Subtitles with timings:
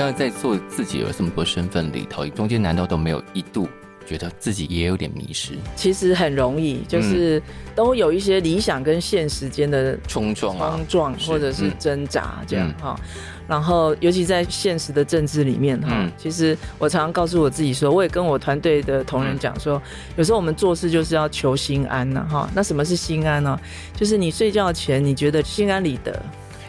[0.00, 3.68] 那在做自己有这么多身份里头，中间难道都没有一度
[4.06, 5.52] 觉得自己也有点迷失？
[5.76, 7.40] 其实很容易，就是
[7.74, 12.98] 都有一些理想跟现实间的冲撞、冲撞或者是挣扎这样哈。
[13.46, 19.80] 然后，尤其在现实的政治里面哈，其实我常常告诉我自己说，我也跟我团队的同仁讲说，
[20.16, 22.48] 有时候我们做事就是要求心安呐哈。
[22.54, 23.60] 那什么是心安呢？
[23.94, 26.22] 就是你睡觉前你觉得心安理得。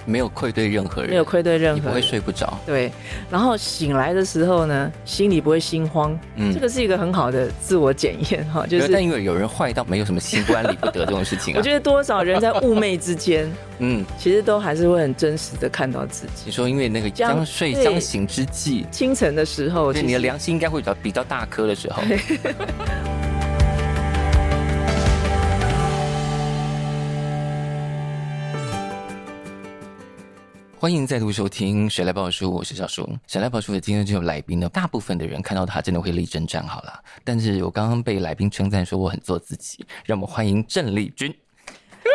[0.05, 2.57] 没有愧对任何人，没有愧对任何人，你不会睡不着。
[2.65, 2.91] 对，
[3.29, 6.17] 然后醒来的时候呢，心里不会心慌。
[6.35, 8.65] 嗯，这个是一个很好的自我检验哈。
[8.65, 11.57] 就是，但因为有人坏到没有什么心不安理不得这种事情啊。
[11.59, 16.43] 我觉得多少人在雾昧之间， 嗯，其实都还是会很真实的看到自己。
[16.45, 22.01] 你说，因为那个将睡将醒之际，清晨的时候，对，你的良心应该会比较比较大颗的时候。
[30.81, 33.03] 欢迎再度收听《谁来报书》，我是小树。
[33.27, 37.03] 《谁来报书》的今天就有来宾呢，大部分的人看到他真的会立正站好了。
[37.23, 41.31] 但是我刚刚被来宾称赞说我很做自己，让我们欢迎郑丽君。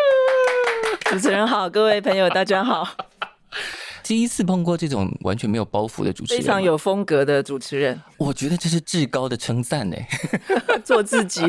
[1.09, 2.89] 主持人好，各位朋友大家好。
[4.07, 9.97] 第一次碰过这种完全没有包袱的主持人，非常有风格的主持人，我觉得这是至高的称赞呢。
[10.85, 11.43] 做自己，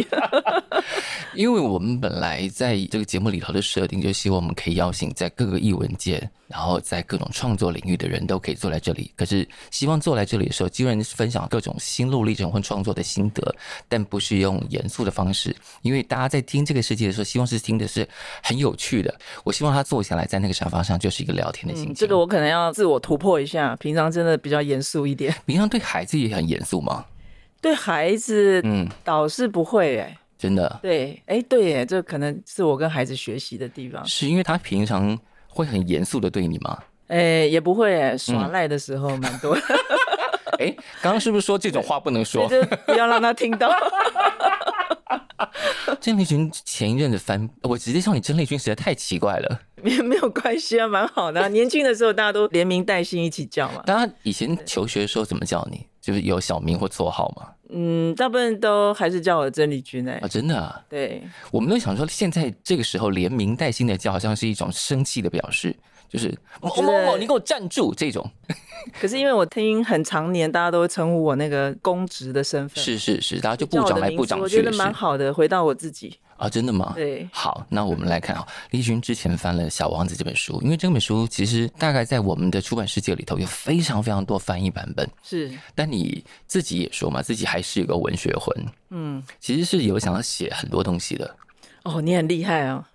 [1.35, 9.11] 因为我们本来在这个节目里头的设定，就希望我们可以邀请在各个艺文界，然后在各种创作领域的人都可以坐在这里。
[9.15, 13.53] 可是希望坐在这里的时候，基本上是分享各种心路历程或创作的心得，
[13.87, 15.55] 但不是用严肃的方式。
[15.81, 18.07] 因为大家在听这个世界的时候，希望是听的是
[18.41, 19.13] 很有趣的。
[19.43, 21.93] 我希望他坐下来在那个沙发上，就是一个聊天的心情。
[21.93, 25.33] 嗯，这个我可能要自我突破一下，平常真的比较严肃一点。
[25.45, 27.05] 平常对孩子也很严肃吗？
[27.61, 30.79] 对孩子，嗯，倒是不会哎、欸，真的。
[30.81, 34.05] 对，哎，对，哎，这可能是我跟孩子学习的地方。
[34.05, 36.77] 是因为他平常会很严肃的对你吗？
[37.07, 39.57] 哎，也不会，哎，耍赖的时候蛮多。
[40.59, 42.47] 哎、嗯，刚刚是不是说这种话不能说？
[42.49, 43.69] 就不要让他听到。
[46.01, 49.61] 郑丽君前一阵子翻，我直接叫你郑丽君实在太奇怪了。
[49.83, 51.47] 没没有关系啊，蛮好的、啊。
[51.47, 53.83] 年轻的时候大家都连名带姓一起叫嘛。
[53.85, 55.85] 大家以前求学的时候怎么叫你？
[56.01, 57.49] 就是有小名或绰号吗？
[57.69, 60.13] 嗯，大部分都还是叫我郑丽君哎。
[60.23, 60.81] 啊，真的啊？
[60.89, 65.75] 对，我们都想说，现在这个时候连名带姓的叫，好像是一种生气的表示，
[66.09, 68.29] 就是某某某，你给我站住这种。
[68.99, 75.33] 可是因为我听很常年，大家都会称呼我那个公职的身份，是是是，大家就部长来部长去，我觉得蛮好的。
[75.33, 76.17] 回到我自己。
[76.37, 76.93] 啊，真的吗？
[76.95, 85.51] 对，好，那我们来看啊，丽君之前翻了《小王子》这本书，因为这本书其实大概在我们的出版世界里头有非常非常多翻译版本，是。
[85.73, 88.55] 但你自己也说嘛，自己还是有个文学魂，
[88.91, 91.35] 嗯，其实是有想要写很多东西的。
[91.83, 92.87] 哦，你很厉害啊。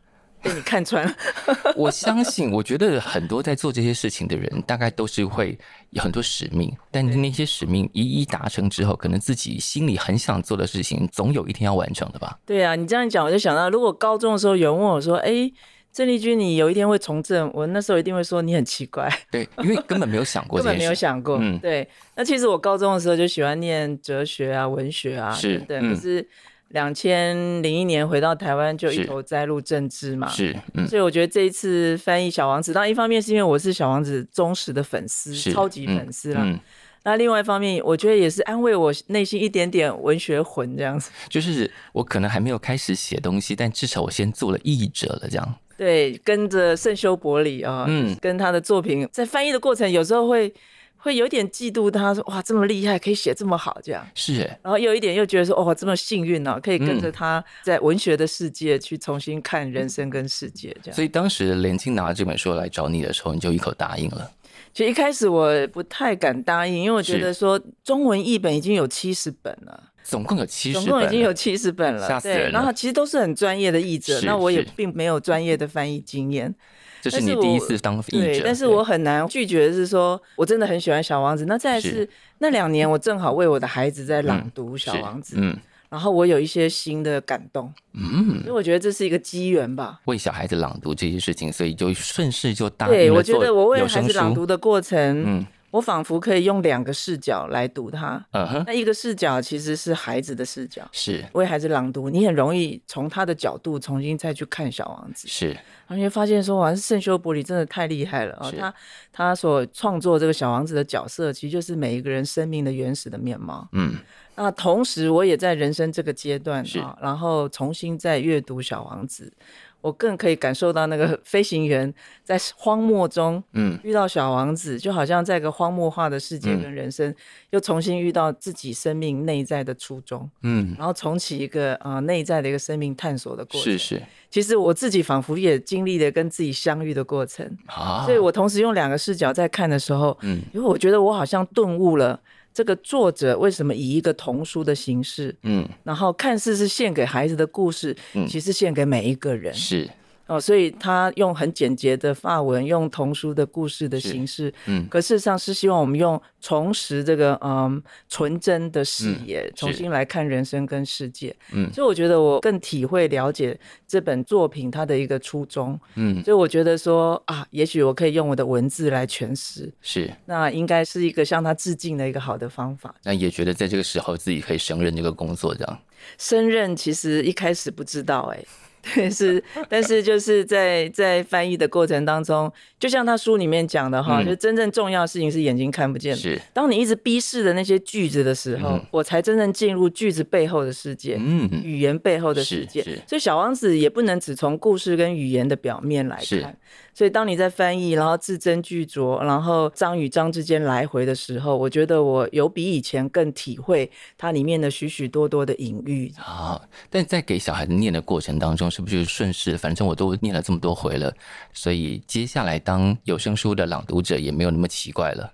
[0.42, 1.16] 被你看穿了，
[1.76, 5.56] 我相信，我觉得很多在做这些事情的人，大概都是会
[5.90, 12.36] 有很多使命，但那些使命一一达成之后，可能自己心里很想做的事情，总有一天要完成的吧？
[12.44, 15.50] 对啊，你这样讲，我就想到，如果高中的时候有人问我说：“哎，
[15.92, 21.38] 郑丽君，你有一天会从政？”我那时候一定会说：“你很奇怪。”对，因为根本没有想过， 根本没有想过。
[21.40, 21.88] 嗯，对。
[22.16, 26.28] 那其实我高中的时候就喜欢念哲学啊、文学啊，是对，可是。
[26.72, 36.40] 两千零一年回到台湾，就一头栽入政治嘛，是，嗯，所以我觉得这一次翻译《小王子》，当然一方面是因为我是小王子忠实的粉丝，超级粉丝啦。
[36.42, 36.60] 嗯嗯、
[37.04, 41.10] 那另外一方面，我觉得也是安慰我内心一点点文学魂这样子。
[41.28, 45.54] 就是我可能还没有开始写东西，但至少我先做了译者了，这样。
[45.76, 50.52] 对，跟着圣修伯里啊，嗯，跟他的作品在翻译的过程，有时候会。
[51.02, 54.38] 会有点嫉妒他，说哇这么厉害，可以写这么好，这样是。
[54.62, 60.94] 然后有一点又觉得说，哦这么幸运呢，可以跟着他在文学的世界去重新看人生跟世界，这样。
[60.94, 64.30] 所以当时连青拿这本书来找你的时候，你就一口答应了。
[64.72, 72.50] 其实一开始我不太敢答应，因为我觉得说中文译本已经有七十本了，总共有七十，总共已经有七十本了，吓死人了。
[72.50, 76.54] 然后其实都是很专业的译者，那我也并没有专业的翻译经验。
[77.02, 81.44] 这是你第一次当译者，对，但是我很难拒绝的是说，我真的很喜欢小王子。
[81.46, 82.08] 那再来是
[82.38, 85.58] 那两年，我正好为我的孩子在朗读小王子，嗯，
[85.90, 90.00] 然后我有一些新的感动，嗯，所以我觉得这是一个机缘吧。
[90.04, 92.92] 为小孩子朗读这些事情，所以就顺势就答应。
[92.92, 95.46] 对，我觉得我为孩子朗读的过程，嗯。
[95.72, 98.24] 我仿佛可以用两个视角来读它。
[98.30, 105.26] 嗯哼，那一个视角其实是孩子的视角，是为孩子朗读，你很容易从他的角度重新再去看小王子。
[105.26, 108.52] 是，然后你会发现说，哇，圣修伯里真的太厉害了啊！
[108.56, 108.74] 他
[109.10, 113.66] 他所创作这个小王子的角色，其实就是每一个人生命的原始的面貌。
[113.72, 113.96] 嗯，
[114.36, 119.32] 那同时我也在人生这个阶段啊，然后重新再阅读小王子。
[119.82, 121.92] 我更可以感受到那个飞行员
[122.24, 127.14] 在荒漠中，嗯，遇到小王子，就好像在一个荒漠化的世界跟人生，
[127.50, 133.72] 又重新遇到自己生命内在的初衷，嗯，然后重启一个啊内在的一个生命探索的过程。
[133.72, 142.20] 是是，其实我自己仿佛也经历了跟自己相遇的过程啊，所以我同时用两个视角在看的时候，嗯，因为我觉得我好像顿悟了。
[142.54, 149.88] 这个作者为什么以一个童书的形式，嗯，然后看似是献给孩子的故事，嗯，其实献给每一个人，是。
[150.26, 172.94] 哦，所以他用很简洁的发文，用童书的故事的形式，嗯，可事实上是希望我们用重拾这个嗯纯真的视野，嗯，重新来看人生跟世界，嗯，所以我觉得我更体会了解这本作品它的一个初衷，嗯，所以我觉得说啊，也许我可以用我的文字来诠释，是，那应该是一个向他致敬的一个好的方法。
[173.02, 175.78] 那也觉得在这个时候自己可以胜任这个工作，这样。
[176.16, 178.44] 胜任其实一开始不知道，欸，哎。
[178.94, 186.18] 对，是，但是就是在在翻译的过程当中，就像他书里面讲的哈，嗯、就真正重要的事情是眼睛看不见的。
[186.20, 192.82] 是，当你一直逼视的那些句子的时候，嗯、我才真正进入句子背后的世界，嗯，语言背后的世界。
[193.06, 196.56] 所以小王子也不能只从故事跟语言的表面来看。
[196.94, 206.12] 所以，当你在翻译，然后字斟句酌，然后章与章之间来回的时候，我觉得我有比以前更体会它里面的许许多多的隐喻。
[206.18, 209.56] 啊，但在给小孩子念的过程当中，是不是就顺势？
[209.58, 211.14] 反正我都念了这么多回了，
[211.52, 215.32] 所以接下来当有声书的朗读者也没有那么奇怪了。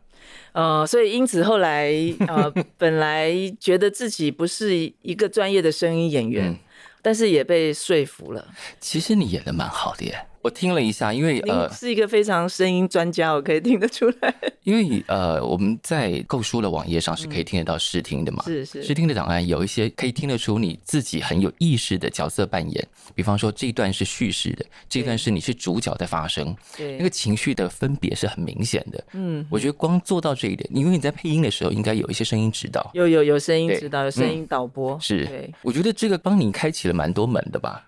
[0.53, 1.93] 呃，所以因此后来
[2.27, 6.57] 呃， 本来觉得自己不是一个专业的声音演员，嗯、
[7.01, 8.45] 但是也被说服了。
[8.81, 10.27] 其实你演的蛮好的耶。
[10.49, 14.35] 我听了一下，因为呃，是一个非常声音专家，我可以听得出来。
[14.65, 18.83] 因为呃，我们在购书的网页上是可以听得到试听的嘛，是是。
[18.83, 29.05] 试听的档案有一些可以听得出你自己很有意识的角色扮演，比方说这一段是叙事的，这一段是你是主角在发声，对，那个情绪的分别是很明显的。
[29.13, 35.27] 嗯，我觉得光做到这一点，因为你在配音的时候应该有一些声音指导，有有有声音指导，有声音导播，嗯、是。
[35.27, 37.85] 对，我觉得这个帮你开启了蛮多门的吧。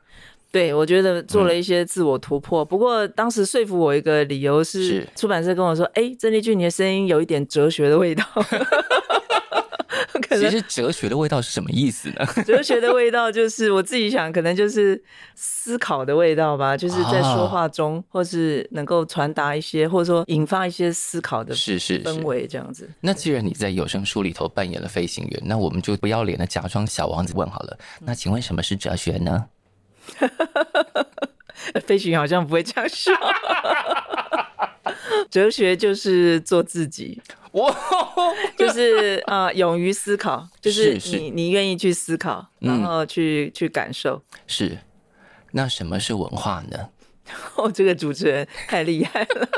[0.52, 2.64] 对，我觉得做了一些自我突破。
[2.64, 8.25] 嗯、不过当时说服我一个理由是，出版社跟我说：“哎是，郑丽君，你的声音有一点哲学的味道。
[10.29, 12.26] 可能”其实哲学的味道是什么意思呢？
[12.44, 15.00] 哲学的味道就是我自己想，可能就是
[15.37, 22.91] 思考的味道吧，就是在说话中，啊、或是能够传达一些，或者说引发一些思考的是是氛围这样子。
[23.00, 27.79] 那既然你在有声书里头扮演了飞行员，那我们就不要脸的假装小王子问好了。
[28.00, 29.46] 那请问什么是哲学呢？
[31.86, 33.14] 飞行员好像不会这样说。
[35.30, 37.20] 哲学就是做自己，
[37.52, 37.72] 哇，
[38.56, 44.22] 就是啊、呃，勇于思考，就是你你愿意去思考，然后去、嗯、去感受。
[44.46, 44.78] 是，
[45.52, 46.88] 那什么是文化呢？
[47.54, 49.48] 哦，这个主持人太厉害了。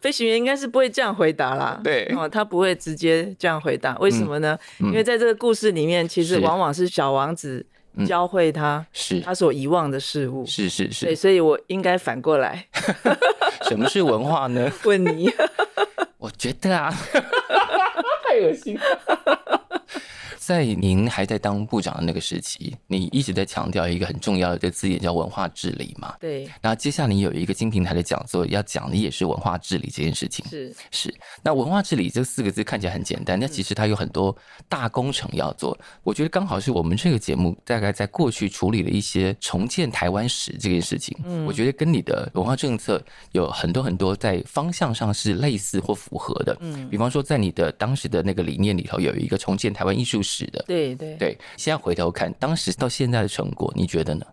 [0.00, 1.78] 飞行员应该是不会这样回答啦。
[1.84, 3.94] 对，哦，他不会直接这样回答。
[3.98, 4.58] 为什么呢？
[4.78, 7.66] 因为在这个故事里面，其实往往是小王子。
[8.06, 9.20] 教会他是。
[9.20, 12.66] 他所遗忘的事物，是是是，对，所以我应该反过来，
[13.68, 14.70] 什么是文化呢？
[14.84, 15.30] 问你，
[16.18, 16.94] 我觉得啊，
[18.24, 18.82] 太恶心了。
[20.48, 26.14] 在您还在当部长的那个时期，你一直在强调一个很重要的字眼，叫文化治理嘛。
[26.18, 26.48] 对。
[26.62, 30.42] 那接下来你有一个金平台的讲座，要讲的也是文化治理这件事情。
[30.48, 31.14] 是是。
[31.42, 34.34] 那文化治理这四个字看起来很简单，但其实它有很多
[34.70, 35.76] 大工程要做。
[35.82, 41.14] 嗯、我觉得刚好是我们这个节目大概在过去处理了一些重建台湾史这件事情。
[41.26, 41.44] 嗯。
[41.44, 46.56] 我觉得跟你的文化政策有很多很多在方向上是类似或符合的。
[46.60, 46.88] 嗯。
[46.88, 50.37] 比方说，在你的当时的那个理念里头，有一个重建台湾艺术史。
[50.46, 54.24] 的对对对，现在回头看当时到现在的成果，你觉得呢？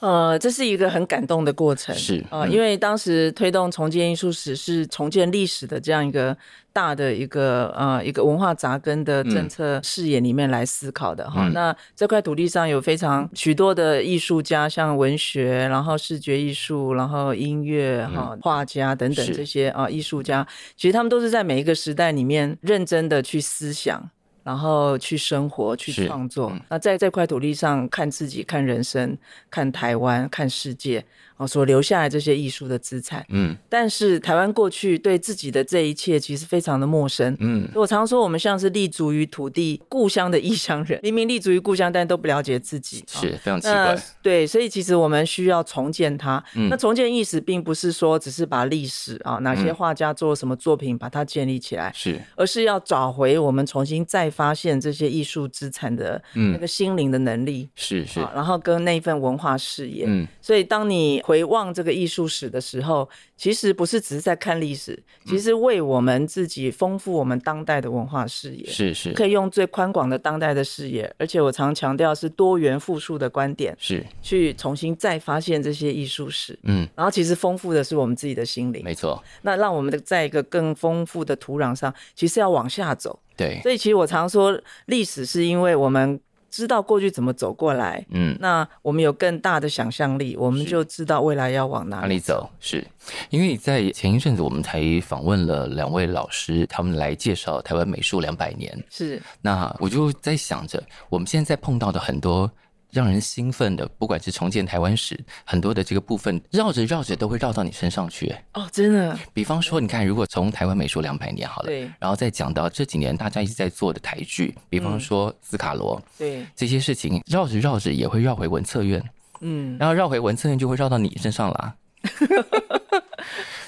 [0.00, 6.36] 呃，这是一个很感动的过程，是啊、呃，因为当时推动重建艺术史是重建历史的这样一个
[6.70, 11.48] 大的一个呃一个文化扎根的政策视野里面来思考的哈。
[11.48, 24.10] 嗯、那这块土地上有非常许多的艺术家，像文学，然后视觉艺术，然后音乐哈，画家等等这些啊艺术家，其实他们都是在每一个时代里面认真的去思想。
[24.46, 26.52] 然后去生活，去创作。
[26.52, 29.18] 嗯、那在这块土地上看自己，看人生，
[29.50, 31.04] 看台湾，看世界。
[31.36, 44.02] 哦，所留下来这些艺术的资产，嗯，但是台湾过去对自己的这一切其实非常的陌生，嗯，我常说我们像是立足于土地故乡的异乡人，明明立足于故乡，但都不了解自己，是非常奇怪。
[44.22, 46.42] 对，所以其实我们需要重建它。
[46.54, 58.06] 嗯、那重建意识并不是说只是把历史啊哪些画家做了什么作品把它建立起来，是，而是要找回我们重新再发现这些艺术资产的那个心灵的能力，嗯、是。
[58.06, 60.04] 是，然后跟那一份文化视野。
[60.06, 68.64] 嗯，所以当你回望这个艺术史的时候，其实不是只是在看历史，其实为我们自己丰富我们当代的文化视野。
[68.64, 76.56] 是是，可以用最宽广的当代的视野，而且我常强调是多元复述的观点，是去重新再发现这些艺术史。
[76.62, 78.84] 嗯，然后其实丰富的是我们自己的心灵。
[78.84, 83.18] 没错，那让我们的在一个更丰富的土壤上，其实要往下走。
[83.36, 86.18] 对，所以其实我常说，历史是因为我们
[86.50, 92.48] 知道过去怎么走过来，嗯，那我们有更大的想象力，我们就知道未来要往哪里走。
[92.60, 92.86] 是
[93.30, 98.84] 因为在前一阵子我们才访问了两位老师，他们来介绍台湾美术两百年。
[98.90, 102.50] 是，那我就在想着，我们现在碰到的很多。
[102.96, 108.34] 让人兴奋的，不管是重建台湾史，很多的这个部分绕着绕着都会绕到你身上去。
[108.54, 109.18] 哦，真的。
[109.34, 119.02] 比方说，你看，如果从台湾美术两百年好了，对，然后再讲到这几年大家一直在做的台剧，比方说斯卡罗，对，这些事情绕着绕着也会绕回文策院，
[119.40, 121.74] 嗯，然后绕回文策院就会绕到你身上了。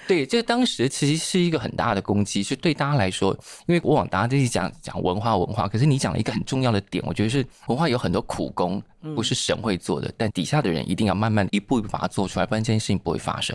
[0.08, 3.30] 对，这当时其实是一个很大的攻击，是对大家来说，
[3.66, 8.82] 因为过往大家都是讲讲文化文化，可是你讲了一个很重要的点，我觉得是文化有很多苦工，
[9.14, 13.54] 不是神会做的，但底下的人一定要慢慢一步一步把它做出来，不然这件事情不会发生。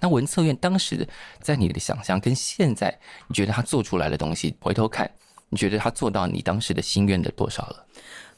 [0.00, 1.06] 那文策院当时
[1.40, 2.92] 在你的想象跟现在，
[3.28, 5.08] 你觉得他做出来的东西，回头看，
[5.50, 7.86] 你觉得他做到你当时的心愿的多少了？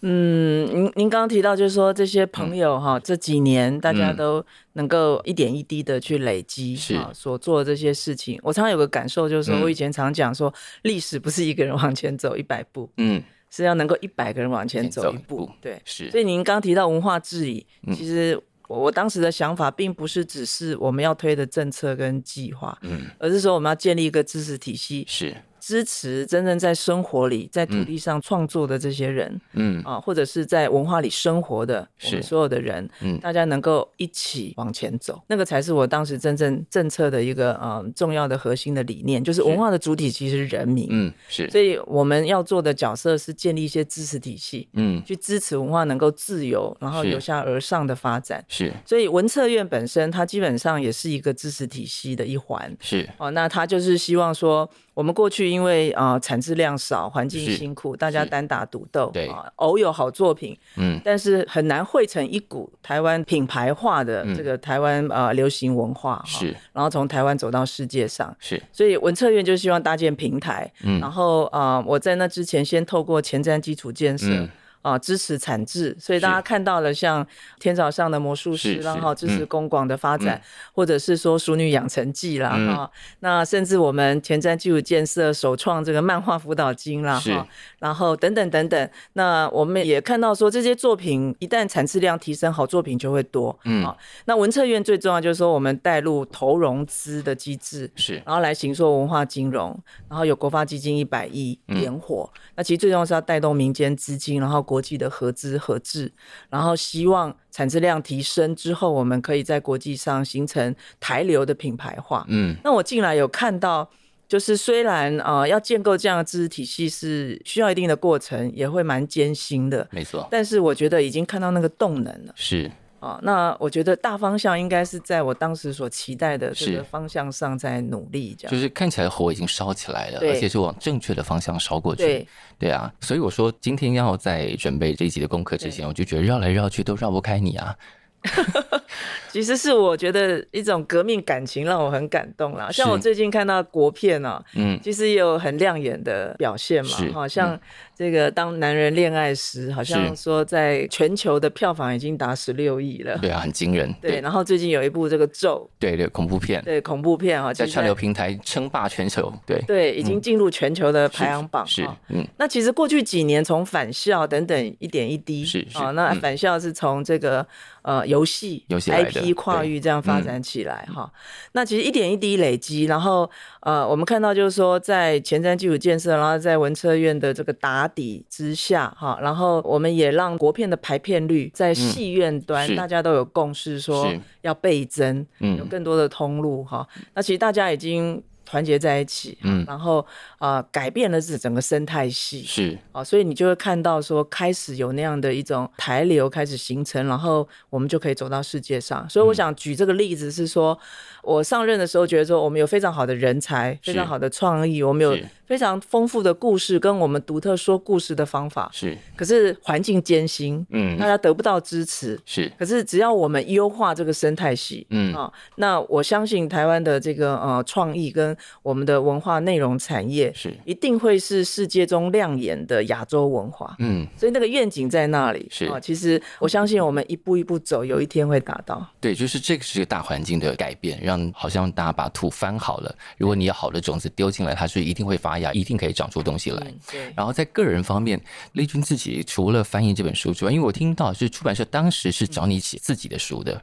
[0.07, 4.45] 嗯，您您刚刚提到，就是说这些朋友哈，嗯、这几年大家都
[4.75, 7.01] 能够一点一滴的去累积，是。
[7.15, 8.39] 所做的这些事情。
[8.43, 16.11] 我常常有个感受，就是说我以前常讲说，历史不是一个人往前走一百步，嗯，是要能够一百个人往前走一步，对，是。
[16.11, 25.35] 所以您刚刚提到文化治理，其实我我当时的想法，并不是只是我们要推的政策跟计划，嗯，而是说我们要建立一个知识体系，是。
[25.67, 29.83] 支持真正在生活里、在土地上创作的这些人，嗯。
[29.85, 54.69] 啊，或者是在文化里生活的我们所有的人，嗯，大家能够一起往前走，那个才是我当时真正政策的一个呃重要的核心的理念，就是文化的主体其实是人民，嗯，是，所以我们要做的角色是建立一些知识体系，嗯，去支持文化能够自由，然后由下而上的发展，是，所以文策院本身它基本上也是一个知识体系的一环，是，哦，那它就是希望说。
[54.95, 74.29] 我们过去因为啊、呃、产质量少，环境辛苦，大家单打独斗，对啊，偶有好作品，嗯，但是很难汇成一股台湾品牌化的这个台湾啊、呃、流行文化，是，然后从台湾走到世界上，是，所以文策院就希望搭建平台，嗯，然后啊、呃、我在那之前先透过前瞻基础建设。
[74.29, 74.49] 嗯
[74.85, 77.25] 啊，支持产制，所以大家看到了像
[77.59, 80.43] 《天朝上的魔术师》，然后支持公广的发展，嗯、
[80.75, 87.49] 或者是说《淑女养成记》啦，哈、嗯，那甚至我们前瞻基础建设首创这个漫画辅导金啦，哈，
[87.79, 93.83] 然后等等等等，那我们也看到说这些作品一旦产质量提升，好作品就会多，嗯，
[94.27, 99.75] 那文策院最重要就是说我们带入投融资的机制，是，然后来行说文化金融，
[100.11, 104.63] 然后有国发基金一百亿点火，嗯、那其实最重要是要带动民间资金，然后。
[104.74, 106.11] 国际的合资合制，
[106.49, 112.25] 然后希望产质量提升之后，我们可以在国际上形成台流的品牌化。
[112.29, 113.91] 嗯，那我进来有看到，
[114.29, 119.87] 就是虽然啊、呃，要建构这样的知识体系是需要一定的过程，也会蛮艰辛的。
[119.91, 122.33] 没错，但是我觉得已经看到那个动能了。
[122.37, 122.71] 是。
[123.05, 128.51] 啊，那我觉得大方向应该是在我当时所期待的这个方向上在努力，这样。
[128.51, 132.03] 就是看起来火已经烧起来了，而且是往正确的方向烧过去。
[132.03, 137.77] 对，对啊，所以我说今天要在准备这一集的功课之前，我就觉得绕来绕去都绕不开你啊。
[139.31, 142.71] 其实是我觉得一种革命感情让我很感动啦。
[142.73, 147.61] 像我最近看到国片啊，嗯，其实也有很亮眼的表现嘛，好像
[147.97, 153.17] 这个当男人恋爱时，好像说在全球的票房已经达十六亿了。
[153.19, 153.95] 对啊，很惊人。
[154.01, 159.33] 对，然后最近有一部这个咒，对对，恐怖片，对恐怖片啊，在串流平台称霸全球。
[159.47, 161.67] 对对，已经进入全球的排行榜。
[161.67, 162.27] 是，嗯。
[162.37, 167.47] 那其实过去几年从返校等等一点一滴，是啊，那返校是从这个。
[167.85, 171.13] 呃，游戏、游戏 IP 跨域这样发展起来哈，嗯、
[171.53, 173.31] 那其实一点一滴累积，然后
[173.65, 188.23] 呃，我们看到就是说，在前瞻基础建设，然后在文策院的这个打底之下哈，然后我们也让国片的排片率在戏院端、嗯、大家都有共识，说要倍增，嗯，有更多的通路哈，那其实大家已经。
[188.45, 189.99] 团结在一起，嗯，然后
[190.39, 192.79] 啊、呃，改变了这整个生态系，是。
[192.93, 199.09] 啊，所以你就会看到说，开始有那样的一种台流开始形成，然后我们就可以走到世界上。
[199.09, 200.79] 所以我想举这个例子是说，
[201.23, 208.71] 我上任的时候觉得说，我们有非常好的人才，非常好的创意，我们有非常丰富的故事跟我们独特说故事的方法。
[208.73, 212.19] 是，可是环境艰辛，嗯，大家得不到支持。
[212.25, 215.15] 是，可是只要我们优化这个生态系，嗯。
[215.15, 220.53] 啊，那我相信台湾的这个呃创意跟我们的文化内容产业是。
[220.65, 225.67] 一定会是世界中亮眼的亚洲文化，嗯，所以那个愿景在那里是。
[225.67, 228.85] 啊，其实我相信我们一步一步走，有一天会达到。
[229.01, 236.63] 对，就是这个是一个大环境的改变，让好像大家把土翻好了，如果你有好的种子丢进来，它是一定会发芽，一定可以长出东西来。
[236.67, 237.13] 嗯、对。
[237.17, 238.21] 然后在个人方面，
[238.53, 243.63] 丽君自己除了翻译这本书之外，因为我听到是出版社当时是找你写自己的书的。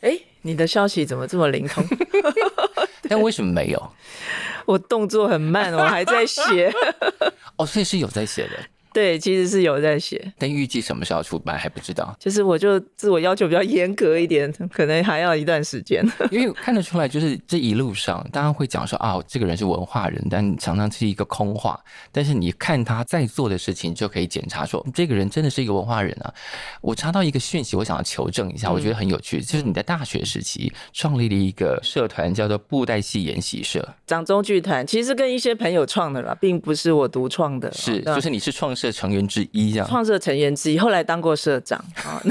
[0.00, 1.84] 哎、嗯，你的消息怎么这么灵通？
[3.08, 3.92] 但为什么没有？
[4.66, 6.72] 我动作很慢，我还在写。
[7.56, 8.58] 哦，所以是有在写的。
[8.92, 12.16] 对，其实是有在写，但预计什么时候出版还不知道。
[12.18, 16.04] 就是我就自我要求比较严格一点，可能还要一段时间。
[16.30, 21.78] 因为看得出来，就是这一路上，大家会讲说啊，这个人是文化人，但常常是一个空话。
[22.10, 26.32] 但是你看他在做的事情，就可以检查说，这个人真的是一个文化人啊。
[26.80, 37.70] 我查到一个讯息，我想要求证一下，我觉得很有趣，嗯、就是你在大学时期创立了一个社团，叫做布袋戏研习社，掌中剧团，其实跟一些朋友创的啦，并不是我独创的。
[37.72, 42.22] 是，就是你是创设成员之一，这样创设成员之一，后来当过社长 啊。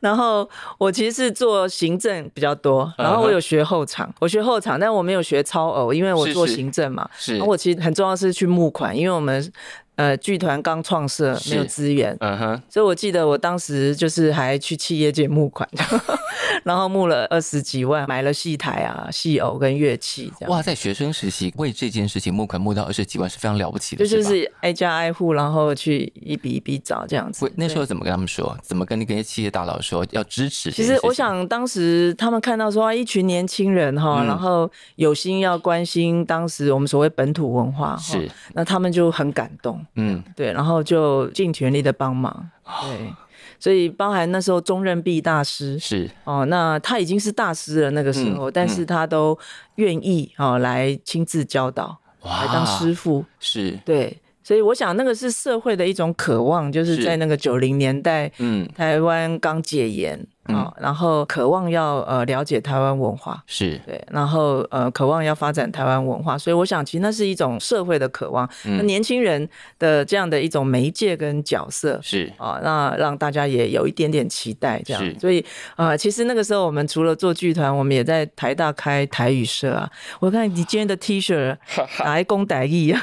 [0.00, 0.48] 然后
[0.78, 7.08] 我其实是做行政比较多，然后我有学后场，我学后场，但我没有学超偶，因为我做行政嘛。
[7.18, 9.52] 是，然后我其实很重要是去募款，因为我们。
[10.00, 15.68] 呃，剧团刚创设，没有资源，嗯哼，所以我记得我当时就是还去企业界募款，
[16.64, 20.50] 然后募了二十几万，买了戏台啊、戏偶跟乐器，这样。
[20.50, 27.52] 哇，在学生时期为这件事情募款募到二十几万是非常了不起的，就，就是挨家挨户，然后去一笔一笔找这样子。
[27.54, 28.56] 那时候怎么跟他们说？
[28.62, 30.70] 怎么跟那些企业大佬说要支持？
[30.70, 39.78] 其实我想当时他们看到说一群年轻人哈，然后有心要关心当时我们所谓本土文化，是，那他们就很感动。
[39.94, 42.48] 嗯，对，然后就尽全力的帮忙，
[42.82, 43.12] 对，
[43.58, 46.08] 所以包含那时候中任弼大师是。
[46.24, 49.38] 哦，那他已经是大师了那个时候，嗯、但是他都
[49.74, 52.44] 愿意哦来亲自教导，哇。
[52.44, 53.78] 来当师傅，是。
[53.84, 60.26] 对，所以我想那个是社会的一种渴望，就是在那个九零年代，嗯，台湾刚解严。
[60.44, 69.48] 啊，然后渴望要呃了解台湾文化，是对，然后呃渴望要发展台湾文化，所以我想其实那是一种社会的渴望，那、嗯、年轻人
[69.78, 75.38] 的这样的一种媒介跟角色是啊，那让大家也有一点点期待这样，是所以
[75.76, 79.88] 啊、呃，其实那个时候我们除了做剧团，我们也在台大开台语社啊。
[80.18, 81.56] 我看你今天的 T 恤，
[82.02, 83.00] 哪来公歹意啊？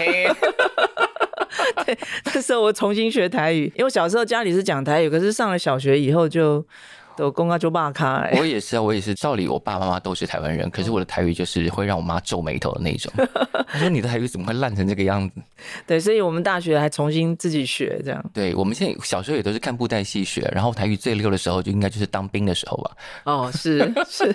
[1.86, 6.66] 对，那时候我重新学台语，因为小时候家里是讲台语，可是上了小学以后就。
[7.18, 9.16] 都公啊就骂卡，我也是啊，我也是。
[9.16, 13.12] 照理我爸爸妈妈都是台湾人，可是我的台语就是会让我妈皱眉头的那种。
[13.68, 15.36] 她说：“你的台语怎么会烂成这个样子？”
[15.88, 18.24] 对，所以我们大学还重新自己学这样。
[18.32, 22.92] 对，我们现在小时候也都是看布袋戏学，然后台语最溜的时候就应该就是当兵的时候吧。
[23.24, 24.34] 哦，是 是。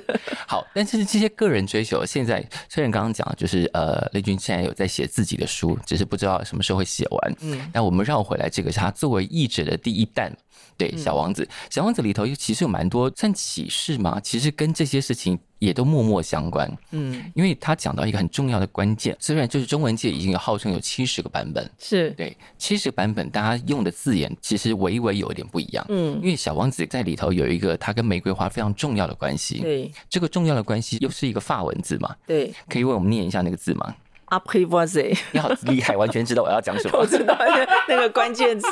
[0.48, 7.34] 好，但是这些个人追求，现在虽然刚刚讲就是呃，雷军现在有在写自己的书，只是不知道什么时候会写完。
[7.42, 10.36] 嗯，那我们绕回来，这个是他作为译者的第一弹。
[10.76, 16.70] 对，小王子，小王子里头其实有蛮多算启示嘛，其实跟这些事情也都默默相关。
[16.90, 22.10] 嗯，因为他讲到一个很重要的关键，虽然就是中文界已经有号称有七十个版本，是。
[22.12, 25.84] 对七十个版本，大家用的字眼其实微微有一点不一样。
[25.88, 29.60] 嗯，因为小王子在里头有一个他跟玫瑰花非常重要的关系。
[29.60, 32.16] 对，这个重要的关系又是一个法文字嘛。
[32.26, 33.94] 对，可以为我们念一下那个字吗
[35.32, 36.98] 你好厉害，完全知道我要讲什么。
[36.98, 37.36] 我知道
[37.88, 38.66] 那个关键字，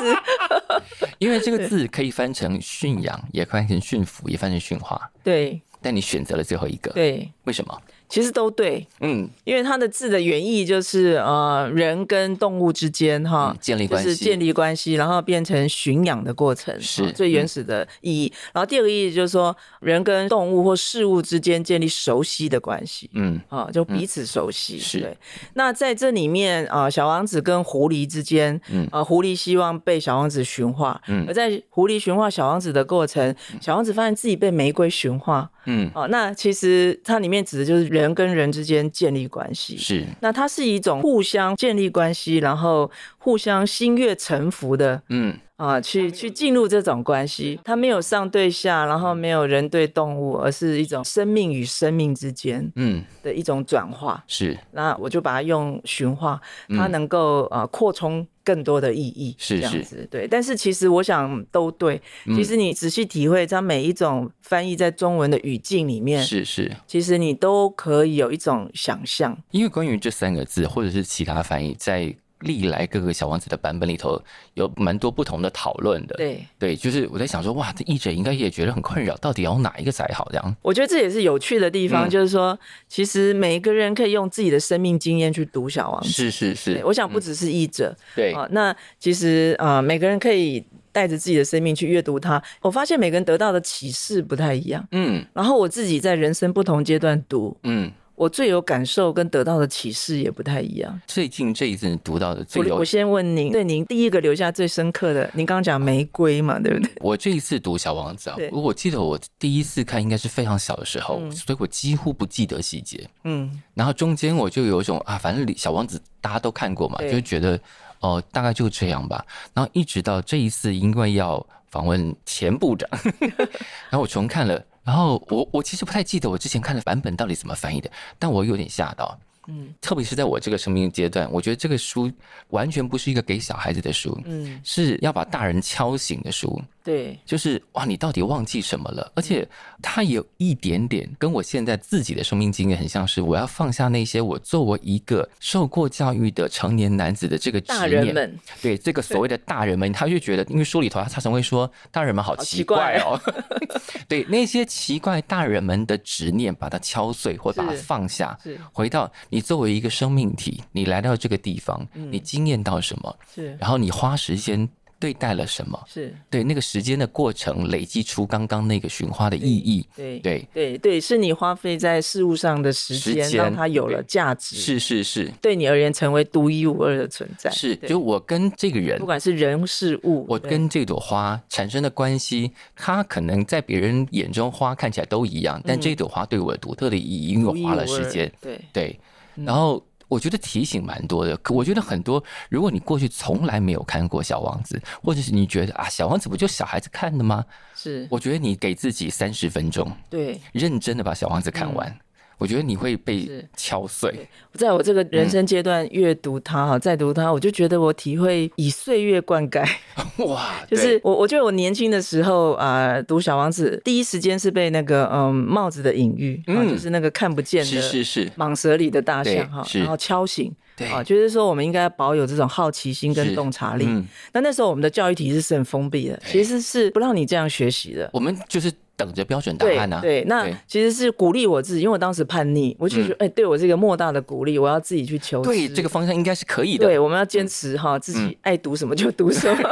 [1.19, 5.09] 因为这个字可以翻成驯养，也翻成驯服，也翻成驯化。
[5.23, 7.81] 对，但你选择了最后一个，对，为什么？
[8.11, 18.33] 其实都对，嗯，因为它的字的原意就是呃，人跟动物之间哈，建立关系，就是建立关系，然后变成驯养的过程，是最原始的意义。
[18.51, 24.77] 然后第二个意义就是说，人跟动物或事物之间建立熟悉的关系，嗯，啊，就彼此熟悉。
[24.77, 25.17] 是对。
[25.53, 38.00] 那在这里面啊，小王子跟狐狸之间，嗯，啊，狐狸希望被小王子驯化，嗯，而在狐狸驯化小王子的过程，小王子发现自己被玫瑰驯化，嗯，啊，那其实它里面指的就是人。
[38.01, 47.59] 人跟人之间建立关系，是，那它是一种互相建立关系，然后互相心悦诚服的，嗯啊，去去进入这种关系。
[47.63, 54.15] 它没有上对下，然后没有人对动物，而是一种生命与生命之间，嗯的一种转化。
[54.15, 58.27] 嗯、是，那我就把它用驯化，它能够啊扩充。
[58.43, 60.27] 更多的意义是这样子，对。
[60.27, 62.01] 但是其实我想都对。
[62.35, 69.37] 其实你仔细体会，它每一种翻译在中文的语境里面，是是，其实你都可以有一种想象。
[69.51, 72.15] 因为关于这三个字，或者是其他翻译，在。
[72.41, 74.21] 历来各个小王子的版本里头
[74.53, 76.45] 有蛮多不同的讨论的，对。
[76.59, 80.27] 对，就是我在想说，哇，这译者应该也觉得很困扰，到底要哪一个才好？
[80.31, 88.33] 这样，我觉得这也是有趣的地方，嗯、就是说，其实每一个人可以用自己的生命经验去读小王子，是是是，我想不只是译者，嗯、对。
[88.33, 97.91] 啊，那其实啊、呃，每个人可以带着自己的生命去阅读它，我发现每个人得到的启示不太一样，嗯，然后我自己在人生不同阶段读，嗯。
[98.21, 101.01] 我最有感受跟得到的启示也不太一样。
[101.07, 106.91] 最近这一阵读到的最有，我先问您，对您第一个留下最深刻的，您刚刚讲玫瑰嘛，对不对？
[106.99, 113.09] 我这一次读小王子啊，我记得我第一次看应该是非常小的时候，嗯、所以我几乎不记得细节。
[113.23, 117.55] 嗯，然后中间我就有一种啊，反正小王子大家都看过嘛，就觉得
[118.01, 119.25] 哦、呃，大概就这样吧。
[119.55, 122.87] 然后一直到这一次，因为要访问前部长，
[123.89, 124.63] 然后我重看了。
[124.83, 129.17] 然后我我其实不太记得我之前看的版本到底怎么翻译的，但我有点吓到，
[129.47, 132.11] 嗯，特别是在我这个生命阶段，我觉得这个书
[132.49, 136.61] 完全不是一个给小孩子的书，嗯，是要把大人敲醒的书。
[136.83, 139.11] 对，就是哇，你到底忘记什么了？
[139.15, 139.47] 而且
[139.81, 147.79] 他有一点点跟我现在自己的生命经验很像是，我要放下那些我作为一个受过教育的成年男子的这个执念。
[147.79, 153.19] 大人们，对这个所谓的大人们，他就觉得，因为书里头他常常会说，大人们好奇怪哦。
[154.09, 158.37] 对那些奇怪大人们的执念，把它敲碎或把它放下，
[158.73, 163.17] 回到你作为一个生命体，你来到这个地方，你经验到什么？
[163.33, 164.67] 是，然后你花时间。
[165.01, 165.83] 对待了什么？
[165.87, 169.83] 是对那个时间的过程累积出刚刚那个寻花的意义。
[169.95, 174.55] 对对对对，是你花费在事物上的时间，让它有了价值。
[174.55, 177.49] 是是是，对你而言成为独一无二的存在。
[177.49, 188.31] 是，就我跟这个人，不管是人事物，我跟这朵花产生的关系，它可能在别人眼中花看起来都一样，但这朵花对我独特的意义，因为我花了时间。
[188.39, 188.99] 对对，
[189.33, 189.83] 然后。
[190.11, 197.45] 我觉得提醒蛮多的，可我觉得很多，如果你过去从来没有看过《小王子》，或者是你觉得啊，《小王子》不就小孩子看的吗？
[197.73, 201.87] 是，我觉得你给自己三十分钟，对，认真的把《小王子》看完。
[201.87, 201.99] 嗯
[202.41, 204.11] 我觉得你会被敲碎。
[204.53, 209.63] 在我这个人生阶段阅读它哈，再读它，我就觉得我体会以岁月灌溉。
[210.25, 210.55] 哇！
[210.67, 223.87] 就是我，我觉得我年轻的时候啊，读小王子，第一时间是被那个嗯帽子的隐喻，嗯，就是那个看不见的，是是是，蟒蛇里的大象哈，然后敲醒，对啊，就是说我们应该保有这种好奇心跟洞察力。
[224.33, 228.09] 那那时候我们的教育体制是很封闭的，其实是不让你这样学习的。
[228.11, 228.73] 我们就是。
[229.01, 229.99] 等着标准答案呢？
[230.01, 235.41] 对，那其实是鼓励我自己，因为我当时叛逆，我就觉得，哎，对我是一个莫大的鼓励，我要自己去求。
[235.41, 236.85] 对，这个方向应该是可以的。
[236.85, 239.69] 对，我们要坚持哈，自己爱读什么就读什么。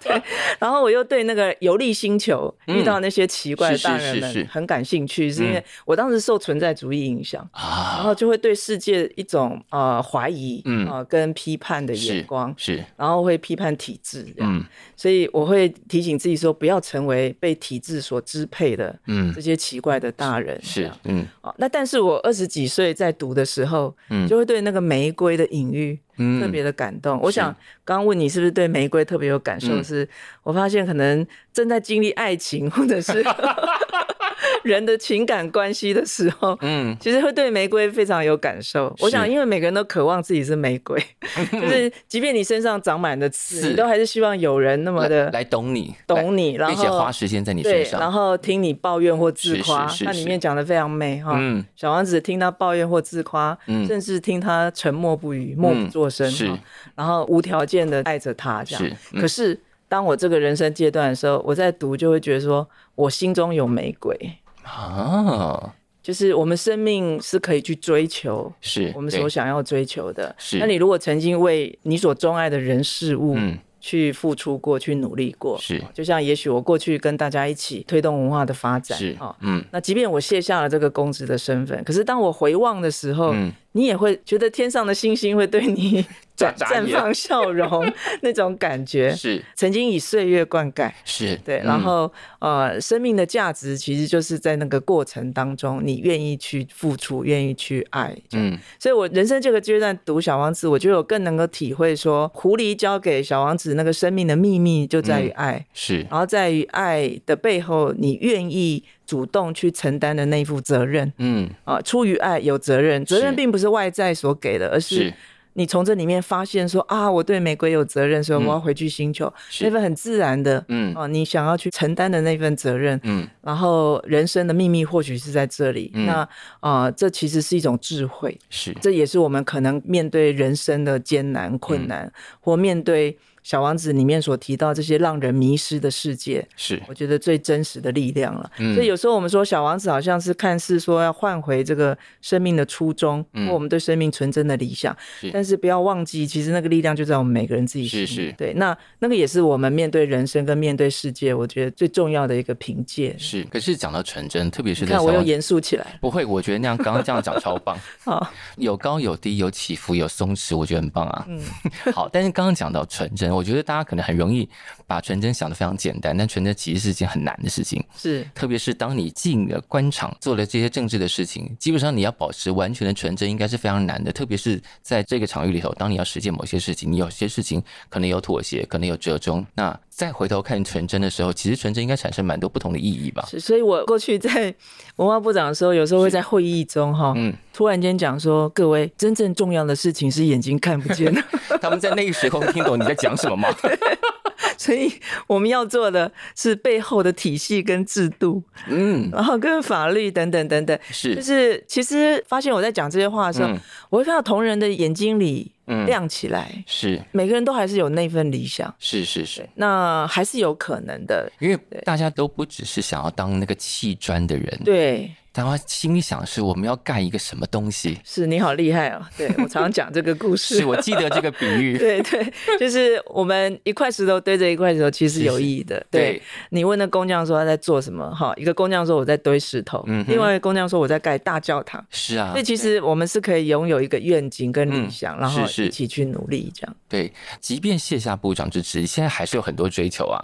[0.02, 0.22] 对，
[0.58, 14.64] 然后我又对那个游历星球遇到那些奇怪的大人们很感兴趣，是因为我当时受存在主义影响啊，然后就会对世界一种呃怀疑，嗯啊跟批判的眼光是，然后会批判体制，嗯，
[14.96, 25.98] 所以我会提醒自己说，不要成为被体制所支配的，嗯，这些奇怪的大人是，嗯，啊，那但是我二十几岁在读的时候，嗯，就会对那个玫瑰的隐喻。
[26.40, 27.18] 特别的感动。
[27.22, 27.54] 我想
[27.84, 29.82] 刚刚问你是不是对玫瑰特别有感受？
[29.82, 30.08] 是
[30.42, 33.24] 我发现可能正在经历爱情或者是
[34.64, 38.94] 人的情感关系的时候，嗯，其实会对玫瑰非常有感受。
[39.00, 41.02] 我想，因为每个人都渴望自己是玫瑰，
[41.52, 49.90] 就是即便你身上长满了刺，你都还是希望有人那么的来懂你，懂你，然后并且花时间在你身上，然后听你抱怨或自夸。
[50.02, 51.38] 那里面讲的非常美哈。
[51.76, 56.30] 小王子听他抱怨或自夸，甚至听他沉默不语、默不作声。
[56.30, 56.50] 是，
[56.94, 58.84] 然后无条件的爱着他这样。
[58.84, 59.58] 是，可是
[59.90, 64.16] 当我这个人生阶段的时候，我在读就会觉得说，我心中有玫瑰
[64.62, 70.32] 啊，就是我们生命是可以去追求，是我们所想要追求的。
[70.38, 73.58] 是，那你如果曾经为你所钟爱的人事物，嗯。
[73.82, 75.82] 去付出过去努力过，是。
[75.94, 86.04] 就像也许我过去跟大家一起推动文化的发展，是啊，嗯，那即便我卸下了这个公职的身份，可是当我回望的时候，嗯，你也会觉得天上的星星会对你
[86.36, 87.86] 绽绽放笑容
[88.22, 89.14] 那种感觉。
[89.14, 91.58] 是曾经以岁月灌溉，是对。
[91.58, 98.16] 然后、嗯、呃，生命的价值其实就是在那个过程当中，你愿意去付出，愿意去爱。
[98.32, 105.54] 嗯，所以我人生这个阶段读《小王子》，我觉得我更能够体会说，狐狸交给小王子那个生命的秘密就在于爱。
[105.54, 108.82] 嗯、是，然后在于爱的背后，你愿意。
[109.10, 111.50] 主动去承担的那一副责任，嗯。
[111.64, 115.12] 啊，出于爱有责任，责任并不是外在所给的，而是
[115.54, 120.94] 你从这里面发现说啊，我对玫瑰有责任，所以我要回去星球，那份很自然的，嗯。
[120.94, 126.28] 啊，你想要去承担的那份责任，嗯，然后人生的秘密或许是在这里，那
[126.60, 133.18] 啊，这其实是一种智慧，是，这也是我们可能面对人生的艰难困难，或面对。
[133.42, 138.50] 小王子里面所提到这些让人迷失的世界，是我觉得最真实的力量了。
[138.58, 144.94] 嗯、所以有时候我们说小王子好像是看似说要换回这个生命的初衷，嗯、或我们对生命纯真的理想。
[145.20, 148.06] 是但是不要忘记，其实那个力量就在我们每个人自己心里。
[148.06, 153.16] 是是对，那那个也是我们面对人生跟面对世界，我觉得最重要的一个凭借。
[153.18, 155.98] 是，可是讲到纯真，特别是看我又严肃起来。
[156.00, 157.78] 不会，我觉得那样刚刚这样讲超棒。
[158.04, 161.26] 好，有高有低，有起伏，有松弛，我觉得很棒啊。
[161.26, 161.40] 嗯，
[161.94, 163.29] 好，但是刚刚讲到纯真。
[163.34, 164.48] 我觉得大家可能很容易
[164.86, 167.84] 把纯真想的非常简单，但纯真其实是一件很难的事情。
[167.96, 174.12] 是，特别是当你进了官场，做了这些政治的事情，基本上你要保持完全的纯真，应该是非常难的。
[174.12, 179.46] 特别是在这个场域里头，当你要实践某些事情，你有些事情可能有妥协，可能有折中。
[179.54, 183.26] 那再回头看纯真的时候，其实纯真应该产生蛮多不同的意义吧？
[183.28, 184.54] 是，所以我过去在
[184.96, 191.22] 文化部长的时候，有时候会在会议中哈，嗯，突然间讲说，各位真正重要的事情是眼睛看不见的。
[191.60, 193.48] 他们在那个时候听懂你在讲什么吗？
[194.58, 194.92] 所以
[195.26, 205.52] 我们要做的是背后的体系跟制度，嗯，然后跟法律等等等等，是，就是其实发现我在讲这些话的时候，嗯、我会看到同仁的眼睛里
[205.86, 215.10] 亮起来，嗯、是，每个人都还是有那份理想，是是是，那还是有可能的，因为大家都不只是想要当那个砌砖的人，对。
[215.32, 218.00] 但他心里想的是，我们要盖一个什么东西？
[218.04, 219.00] 是你好厉害哦！
[219.16, 221.78] 对，我常常讲这个故事， 是我记得这个比喻。
[221.78, 225.78] 对对，就是我们一块石头堆着一块石头，其实是有意义的。
[225.88, 228.12] 对，对你问那工匠说他在做什么？
[228.12, 231.84] 哈，一个工匠说我在堆石头，嗯，另外一个工匠说我在盖大教堂。
[231.90, 236.76] 是啊，所以其实我们是可以拥有一个愿景跟理想，嗯、然后一起去努力这样。
[236.88, 240.18] 对，即便卸下部长之职，现在还是有很多追求啊。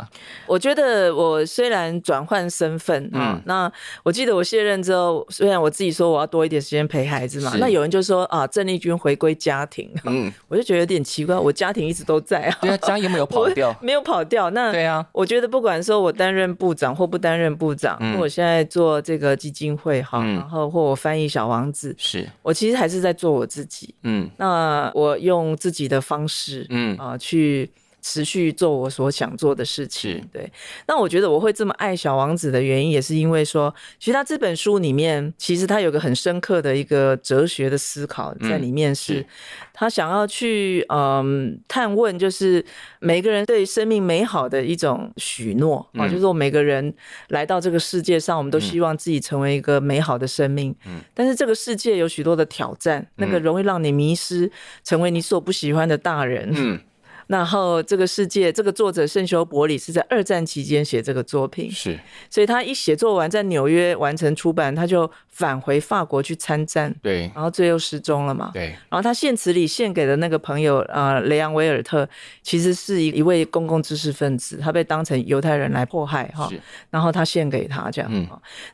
[0.49, 3.71] 我觉得我虽然转换身份，嗯，那
[4.03, 4.96] 我记得我卸任之后。
[5.29, 13.75] 虽然我自己说我要多一点时间陪孩子嘛，那有人就说啊，郑丽君回归家庭，嗯， 我就觉得有点奇怪，我家庭一直都在啊，对啊，家有没有跑 掉？
[13.81, 14.51] 没有跑掉。
[14.51, 22.29] 那对啊，我觉得不管说我担任部长或不担任部长，嗯、或我现在做这个基金会哈，嗯、然后或我翻译小王子，是。
[22.43, 26.97] 我其实还是在做我自己，嗯，那我用自己的方式，嗯。
[26.97, 27.71] 啊去。
[28.07, 30.49] 持续做我所想做的事情，对。
[30.87, 39.27] 那我觉得我会这么爱小王子的原因，也是因为说，其实他这本书里面，其实他有个很深刻的一个哲学的思考在里面，是，是
[39.75, 42.65] 他想要去嗯探问，就是
[43.01, 46.95] 每个人对生命美好的一种许诺啊，就是说每个人
[47.31, 54.49] 来到这个世界上，我们都希望自己成为一个美好的生命，嗯，但是这个世界有许多的挑战，那个容易让你迷失，
[54.85, 56.79] 成为你所不喜欢的大人，嗯。
[57.27, 61.99] 然后这个世界，这个作者圣修伯里是在二战期间写这个作品，是，
[62.31, 72.09] 所以他一写作完，在纽约完成出版，他就返回法国去参战，对，然后最后失踪了嘛，对，然后他献词里献给的那个朋友，呃，雷昂维尔特，
[72.43, 76.51] 其实是一一位公共知识分子，他被当成犹太人来迫害哈，
[76.89, 78.27] 然后他献给他这样，嗯，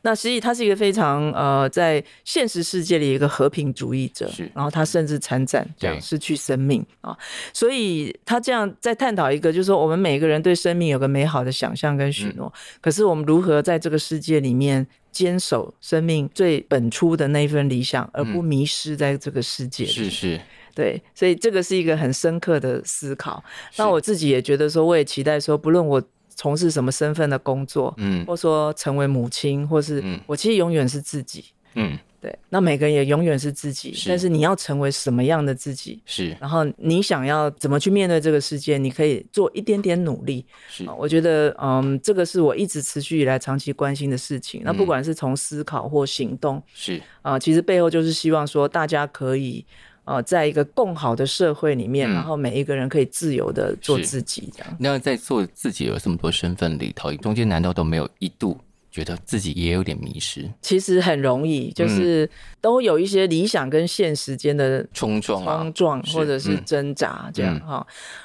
[0.03, 7.17] 那实际他是一个非常呃，在现实世界里一个和平主义者，是，然后他甚至参战，这样失去生命啊，
[7.55, 8.43] 所以他。
[8.43, 19.91] 这样在探讨一个，就是说我们每个人对生命有个美好的想象跟许诺，嗯、可是我们如何在这个世界里面坚守生命最本初的那一份理想，而不迷失在这个世界里？
[19.91, 20.41] 是是，
[20.75, 23.45] 对，所以这个是一个很深刻的思考。
[23.77, 26.03] 那我自己也觉得说，我也期待说，不论我
[26.35, 31.45] 从事什么身份的工作，嗯，或说成为母亲，或是我其实永远是自己，
[31.75, 31.99] 嗯。
[32.23, 36.01] 对，那每个人也永远是自己，是但是你要成为什么样的自己？
[36.07, 38.79] 是，然后你想要怎么去面对这个世界？
[38.79, 40.47] 你可以做一点点努力。
[40.69, 44.61] 是，我觉得，嗯，这个是我一直持续以来长期关心的事情。
[44.61, 49.67] 嗯、那不管是从思考或行动，是啊、呃，其实背后就是希望说，大家可以
[50.05, 54.77] 呃，在一个更好的社会里面，嗯、然后每一个人可以自由的做自己，这样。
[54.79, 58.57] 那在做自己有这么多身份里头，中间难道都没有一度？
[58.93, 60.49] 觉得自己也有点迷失？
[60.61, 62.29] 其实很容易，就是
[62.61, 67.85] 都有一些理想跟现实间的冲撞、冲撞或者是挣扎这样哈。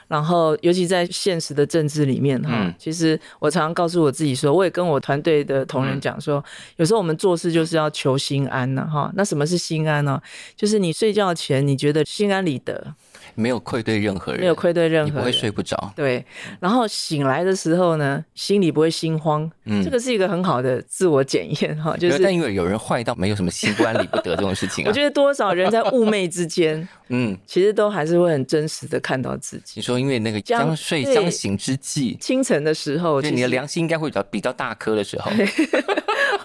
[0.10, 6.44] 然后，尤其在现实的政治里面哈，其实我常常告诉我自己说，我也跟我团队的同仁讲说，
[6.76, 9.10] 有时候我们做事就是要求心安呐哈。
[9.16, 10.22] 那什么是心安呢？
[10.56, 12.94] 就是你睡觉前你觉得心安理得。
[13.36, 15.92] 没有愧对任何人，没有愧对任何人，你不会睡不着。
[15.96, 16.26] 对，
[16.60, 19.50] 然后醒来的时候呢，心里不会心慌。
[19.66, 21.96] 嗯，这个是一个很好的自我检验哈。
[21.98, 24.88] 就是，但因为有人坏到没有什么心不安理不得这种事情啊。
[24.90, 29.74] 我觉得多少人在寤寐之间， 嗯，其实都还是会很真实的看到自己。
[29.76, 35.32] 你说，因为那个将睡将醒之际，清晨的时候，就你的良心应该会比较比较大颗的时候。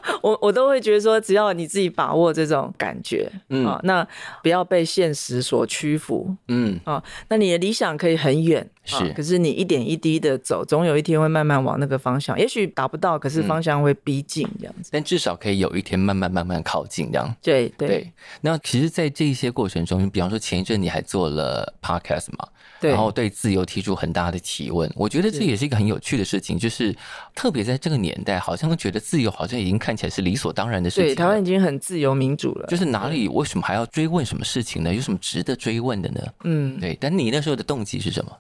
[0.23, 3.67] 我我都会觉得说，只要你自己把握这种感觉，嗯。
[3.67, 4.07] 啊，那
[4.43, 6.79] 不要被现实所屈服，嗯。
[6.85, 17.35] 啊，那你的理想可以很远，是，可是你一点一滴的走，总有一天会慢慢往那个方向，也许达不到，可是方向会逼近这样子，但至少可以有一天慢慢慢慢靠近这样。
[17.43, 18.13] 对对。
[18.41, 22.49] 那其实，在这一些过程中，比方说前一阵你还做了 podcast 嘛？
[22.91, 26.95] 然后对自由提出很大的提问，我觉得这也是一个很有趣的事情，就是
[27.35, 31.07] 特别在这个年代，好像觉得自由好像已经看起来是理所当然的事情。
[31.11, 34.93] 对，台湾已经很自由民主了，就是哪里为什么还要追问什么事情呢？
[34.93, 36.21] 有什么值得追问的呢？
[36.45, 36.97] 嗯，对。
[37.01, 38.33] 但你那时候的动机是什么？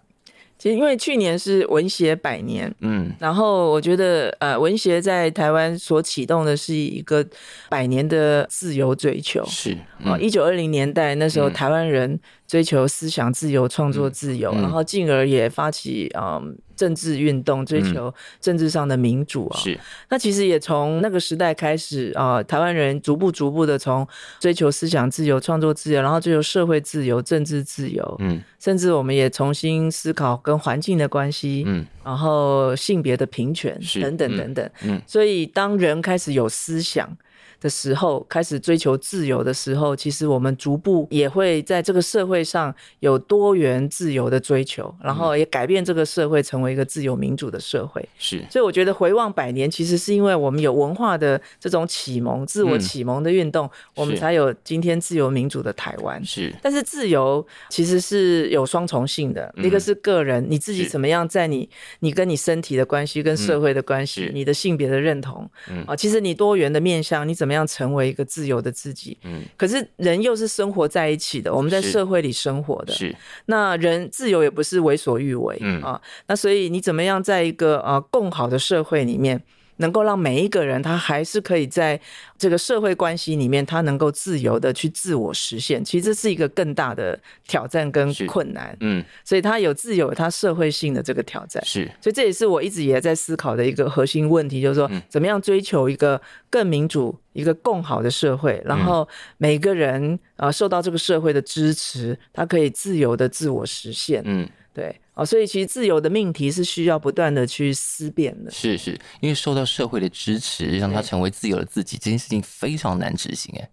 [0.58, 7.26] 其实因为去年是文协百年，嗯，然后我觉得呃，文协在台湾所启动的是一个
[7.68, 12.18] 百年的自由追求，是啊，一九二零年代那时候台湾人。
[12.52, 18.12] 追求思想自由、创作自由，然后进而也发起嗯政治运动，追求
[18.42, 19.58] 政治上的民主啊。
[19.58, 24.06] 是，那其实也从那个时代开始啊，台湾人逐步逐步的从
[24.38, 37.16] 追求思想自由、创作自由，然后追求社会自由、政治自由，嗯，甚至我们也重新思考跟环境的关系，嗯，然后性别的平权等等等等，嗯，嗯，所以当人开始有思想
[37.62, 48.06] 的时候，开始追求自由的时候，其实我们逐步也会在这个社会上有多元自由的追求，然后也改变这个社会成为一个自由民主的社会。
[48.18, 56.20] 是，所以我觉得回望百年，其实是因为我们有文化的这种启蒙、自我启蒙的运动，嗯、我们才有今天自由民主的台湾。
[56.24, 61.70] 是，但是自由其实是有双重性的，嗯、一个是个人你自己怎么样，在你
[62.00, 65.84] 你跟你身体的关系、跟社会的关系、嗯、你的性别的认同，嗯。
[65.86, 67.51] 啊，其实你多元的面向，你怎么。
[67.52, 69.18] 怎么样成为一个自由的自己？
[69.24, 79.42] 嗯，可是人又是生活在一起的，我们在社会里生活的，是那人自由也不是为所欲为，嗯啊，那所以你怎么样在一个啊共好的社会里面？
[79.76, 82.00] 能够让每一个人，他还是可以在
[82.38, 85.84] 这个社会关系里面，他能够自由的去自我实现。
[85.84, 88.76] 其实这是一个更大的挑战跟困难。
[88.80, 91.64] 嗯，所以他有自由，他社会性的这个挑战。
[91.64, 99.08] 是，所以这也是我一直也在思考的一个核心问题，就是说，怎么样追求一个更民主、一个更好的社会，然后
[99.38, 104.22] 每个人啊受到这个社会的支持，他可以自由的自我实现。
[104.24, 104.48] 嗯。
[104.74, 108.50] 对哦，所以其实自由的命题是需要不断的去思辨的。
[108.50, 113.68] 是是，因为受到社会的支持，让他成为自由的自己，这件事情非常难执行哎。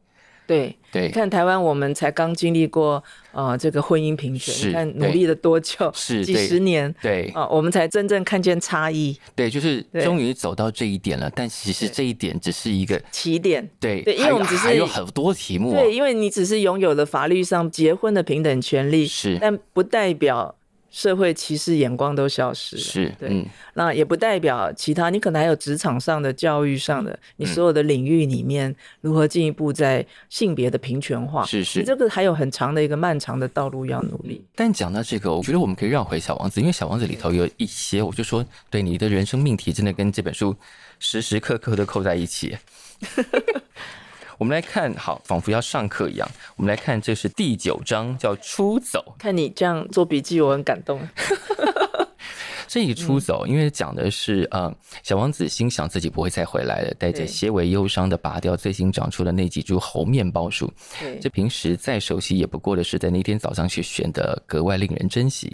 [0.45, 5.91] 对对，看台湾，我们才刚经历过啊，这个婚姻平权，你看努力了多久？
[5.93, 6.93] 是几十年？
[7.03, 9.15] 对啊，我们才真正看见差异。
[9.35, 13.69] 对，就是终于走到这一点了，但其实这一点只是一个起点。
[13.79, 15.71] 对对，因为我们只是还有很多题目。
[15.71, 20.55] 对，因为你只是拥有了法律上结婚的平等权利，是，但不代表。
[20.91, 34.43] 社会歧视眼光都消失了，是对，嗯、那也不代表其他，你可能还有职场上的、教育上的，你所有的领域里面如何进一步在性别的平权化，是是，这个还有很长的一个漫长的道路要努力。
[34.55, 40.55] 但讲到这个，我觉得我们可以绕回小王子，因为小王子里头有一些，我就说，对你的人生命题真的跟这本书
[40.99, 42.57] 时时刻刻都扣在一起。
[44.39, 46.25] 我们来看，好，仿佛要上课一样。
[46.55, 49.13] 我们来看，这是第九章，叫“出走”。
[49.19, 51.05] 看你这样做笔记，我很感动。
[52.69, 60.71] 这一出走，因为讲的是，呃，小王子心想自己不会再回来了，带着些微忧伤的拔掉最新长出的那几株猴面包树。
[60.99, 65.51] 对，这平时再熟悉也不过的是，在那天早上去选的格外令人珍惜。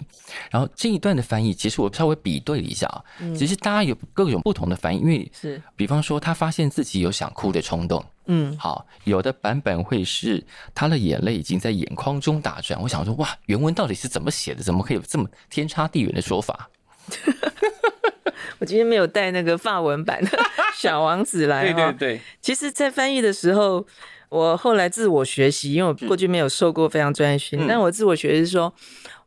[0.50, 3.02] 然后这一段的翻译，其实我稍微比对了一下啊，
[3.34, 12.78] 其实大家有各种不同的翻译，因为是，比方说他发现自己有想哭的冲动，嗯，好，有的版本会是他的眼泪已经在眼眶中打转。
[12.82, 14.62] 我想说，哇，原文到底是怎么写的？
[14.62, 16.68] 怎么可以有这么天差地远的说法？
[18.58, 20.30] 我今天没有带那个法文版的
[20.74, 21.64] 《小王子》来。
[21.64, 23.84] 对对对，其实，在翻译的时候，
[24.28, 28.72] 我后来自我学习，因为我过去没有受过非常专业训练，嗯、但我自我学习是说，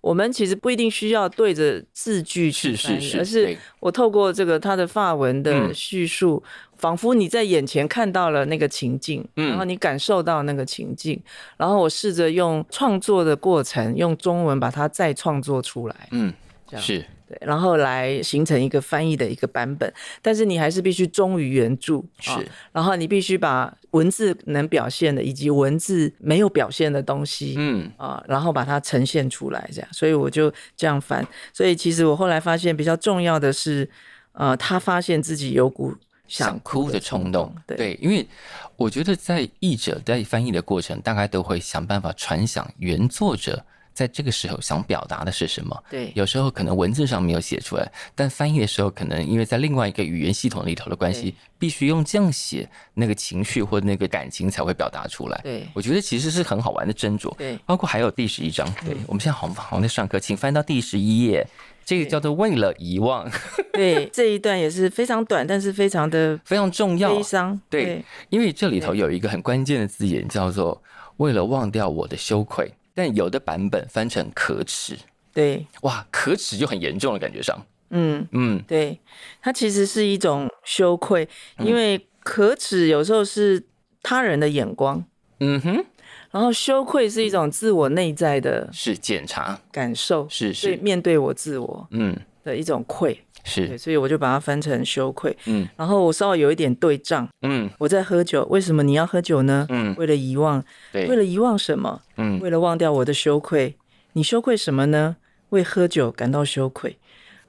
[0.02, 11.22] 我们其实不一定需要对着字句去翻译，是是是，而是我透过这个他的法文的叙述，嗯、仿佛你在眼前看到了那个情境，嗯、然后你感受到那个情境，
[11.58, 16.34] 然后我试着用创作的过程，用中文把它再创作出来，嗯，
[16.68, 16.84] 这样。
[16.84, 17.06] 是。
[17.30, 22.44] 对，然后来形成一个翻译的一个版本，但是你还是必须忠于原著，是、哦。
[22.72, 29.88] 然后你必须把文字能表现的以及文字没有表现的东西，嗯啊、哦，然后把它呈现出来，这样。
[29.94, 31.24] 所以我就这样翻。
[31.54, 33.88] 所以其实我后来发现比较重要的是，
[34.32, 35.94] 呃，他发现自己有股
[36.28, 38.28] 想哭的冲动，对，对，因为
[38.76, 43.64] 我觉得在译者在翻译的过程，大概都会想办法传想原作者。
[44.00, 45.84] 在这个时候想表达的是什么？
[45.90, 55.38] 对，有时候可能文字上没有写出来，但翻译的时候，可能因为在另外一个语言系统里头的关系，必须用这样写，那个情绪或那个感情才会表达出来。
[55.44, 57.36] 对，我觉得其实是很好玩的斟酌。
[57.36, 61.46] 对，包括还有第十一章，对，我们现在好好在上课，请翻到第十一页，
[61.84, 63.30] 这个叫做为了遗忘。
[63.76, 67.60] 对，这一段也是非常短，但是非常的非常重要，悲伤。
[67.70, 70.82] 对，因为这里头有一个很关键的字眼，叫做
[71.18, 72.72] 为了忘掉我的羞愧。
[73.00, 74.98] 但有的版本翻成可耻，
[75.34, 77.58] 对，哇，可耻就很严重的感觉上，
[77.92, 79.00] 嗯嗯，对，
[79.42, 81.26] 它其实是一种羞愧，
[81.60, 83.64] 因为可耻有时候是
[84.04, 85.02] 他人的眼光，
[85.40, 85.86] 嗯哼，
[86.32, 89.58] 然后羞愧是一种自我内在的，是检查。
[89.72, 90.76] 感受，是是。
[90.76, 92.14] 面对我自我，嗯。
[92.44, 93.22] 的一种愧。
[93.44, 95.36] 是，所以我就把它翻成羞愧。
[95.46, 97.28] 嗯，然后我稍微有一点对仗。
[97.42, 99.66] 嗯，我在喝酒，为什么你要喝酒呢？
[99.70, 100.64] 嗯，为了遗忘。
[100.92, 102.02] 对，为了遗忘什么？
[102.18, 103.76] 嗯，为了忘掉我的羞愧。
[104.14, 105.18] 你羞愧什么呢？
[105.50, 106.98] 为喝酒感到羞愧。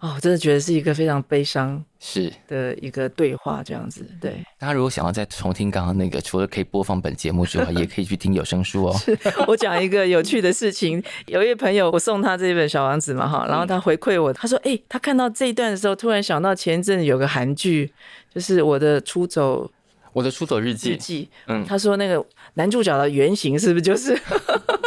[0.01, 4.03] 哦，我真的觉得是一个非常悲伤是的一个对话，这样子。
[4.19, 8.97] 对，大家如果想要再重听刚刚那个，除了可以播放本节目之外， 也可以去听有声书哦。
[8.97, 17.93] 是我讲一个有趣的事情，有一位朋友，我送他这一本《小王子》嘛，哈，然后他回馈我，他说：“哎、欸，他看到这一段的时候，突然想到前一阵有个韩剧，
[18.35, 19.71] 就是我的出走，
[20.15, 20.93] 我的出走日记。
[20.93, 22.25] 日记，嗯，他说那个
[22.55, 24.19] 男主角的原型是不是就是？”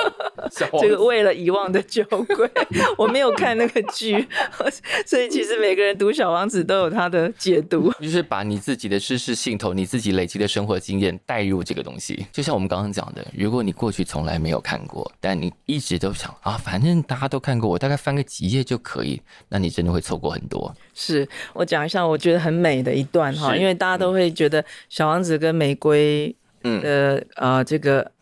[0.80, 2.50] 这个为了遗忘的酒鬼，
[2.98, 4.28] 我没有看那个剧，
[5.06, 12.26] 所以其实每个人读《小王子》都有他的解读，就是把你自己的知识系统、你自己累积的生活经验带入这个东西。
[12.32, 20.74] 就像我们刚刚讲的，如果你过去从来没有看过，但你一直都想啊，反正大家都看过，我大概翻个几页就可以，那你真的会错过很多。
[20.94, 28.13] 是我讲一下我觉得很美的一段哈，因为大家都会觉得小王子跟玫瑰的啊、呃、这个。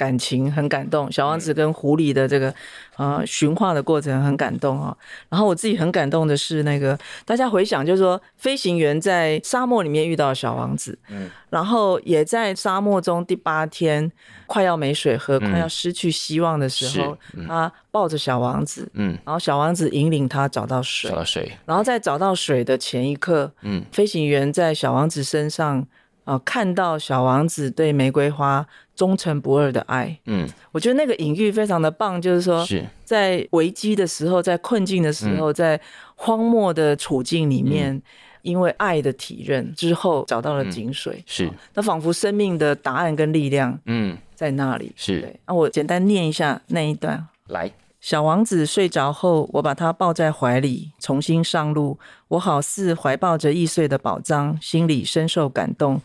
[0.00, 2.54] 感情很感动，小王子跟狐狸的这个
[2.96, 4.96] 呃驯化的过程很感动啊。
[5.28, 14.10] 然后我自己很感动的是那个大家回想，就是说飞行员在沙漠里面遇到小王子，嗯，然后也在沙漠中第八天
[14.46, 25.86] 快要没水喝，快要失去希望的时候，他抱着小王子，嗯，然后小王子引领他找到水，找到水，然后在找到水的前一刻，嗯，飞行员在小王子身上。
[26.24, 32.64] 啊、呃，看到小王子对玫瑰花忠诚不二的爱，嗯，我觉得那个隐喻非常的棒，就是说，
[33.04, 35.80] 在危机的时候，在困境的时候，在
[36.14, 38.02] 荒漠的处境里面，嗯、
[38.42, 45.20] 因为爱的体认之后，找到了井水，嗯、是，那仿佛生命的答案跟力量，嗯，在那里，是。
[45.20, 47.70] 对，那我简单念一下那一段，来。
[48.00, 51.98] 小王子睡着后，我把他抱在怀里，重新上路。
[52.28, 56.00] 我好似怀抱着易碎的宝藏，心里深受感动，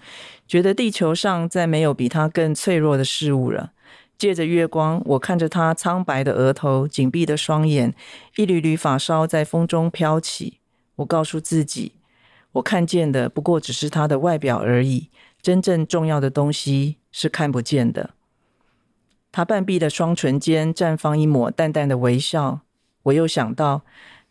[0.45, 3.71] 觉得地球上再没有比他更脆弱的事物了。
[4.17, 7.93] 借着月光，我看着他苍白的额头、紧闭的双眼，
[8.35, 10.59] 一缕缕发梢在风中飘起。
[10.97, 11.93] 我告诉自己，
[12.53, 15.09] 我看见的不过只是他的外表而已，
[15.41, 18.11] 真正重要的东西是看不见的。
[19.35, 22.61] 他半闭的双唇间绽放一抹淡淡的微笑。
[23.03, 23.81] 我又想到，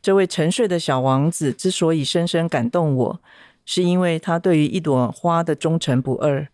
[0.01, 3.21] 这位沉睡的小王子之所以深深感动我，
[3.67, 6.49] 是因为他对于一朵花的忠诚不二。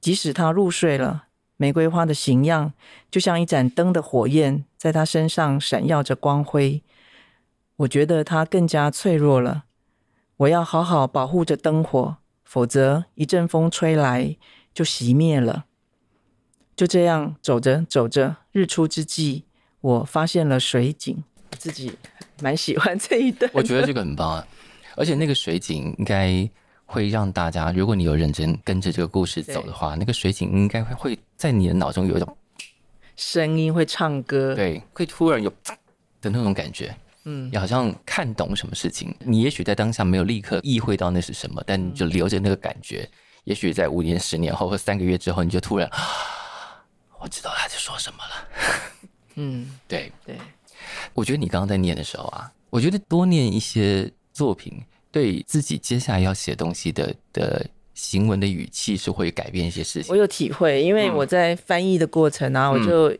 [0.00, 1.24] 即使他入睡了，
[1.58, 2.72] 玫瑰花的形样
[3.10, 6.82] 就像一盏灯的火焰，在他身上闪耀着光辉。
[7.76, 9.64] 我觉得他更加脆弱了。
[10.38, 14.38] 我要好好保护着灯火，否则一阵风吹来
[14.72, 15.66] 就熄灭了。
[16.82, 19.44] 就这样走着走着，日出之际，
[19.80, 21.22] 我发现了水井。
[21.56, 21.92] 自己
[22.40, 24.44] 蛮喜欢这一段，我觉得这个很棒啊！
[24.96, 26.50] 而且那个水井应该
[26.84, 32.36] 会让大家，如果你有认真跟着这个故事走的话，那个水井应该会会在你的脑中有一种
[33.14, 35.48] 声音，会唱歌，对，会突然有
[36.20, 36.92] 的那种感觉，
[37.26, 39.14] 嗯，你好像看懂什么事情。
[39.20, 45.88] 你也许在当下没有立刻意会到那是什么，但你就留着那个感觉，嗯、也许在五年、十年后或三个月之后，你就突然。
[47.22, 48.48] 我知道他在说什么了。
[49.36, 50.36] 嗯，对对，
[51.14, 57.64] 我觉得你刚刚在念的时候啊，我觉得多念一些作品，对自己接下来要写东西的的
[57.94, 60.10] 行文的语气是会改变一些事情。
[60.10, 63.16] 我有体会，因为我在翻译的过程啊，嗯、我就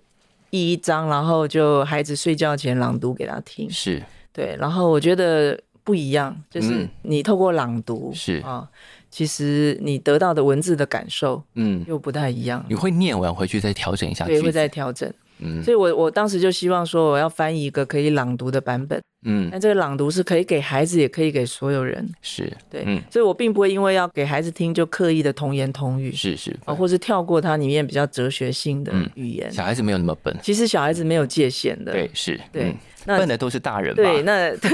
[0.51, 3.71] 译一章，然后就孩子睡觉前朗读给他听。
[3.71, 8.69] 是，对，然后我觉得不一样，就是你透过朗读、嗯、是啊，
[9.13, 12.65] 其实你得到的文字的感受，嗯，又不太一样。
[12.67, 15.13] 你会念完回去再调整一下，对，会再调整。
[15.45, 19.01] 嗯，所以我我当时就希望说，我要翻译一个可以朗读的版本。
[19.25, 22.09] 嗯，但这个朗读是可以给孩子，也可以给所有人。
[22.23, 26.13] 是对，嗯，所以我并不会因为要给孩子听，就刻意的童言童语。
[26.13, 29.53] 是是啊，或是跳过它里面比较哲学性的语言。
[29.53, 31.93] 小孩子没有那么笨，其实小孩子没有界限的。
[31.93, 33.95] 对，是，对，那笨的都是大人。
[33.95, 34.71] 对，那 对，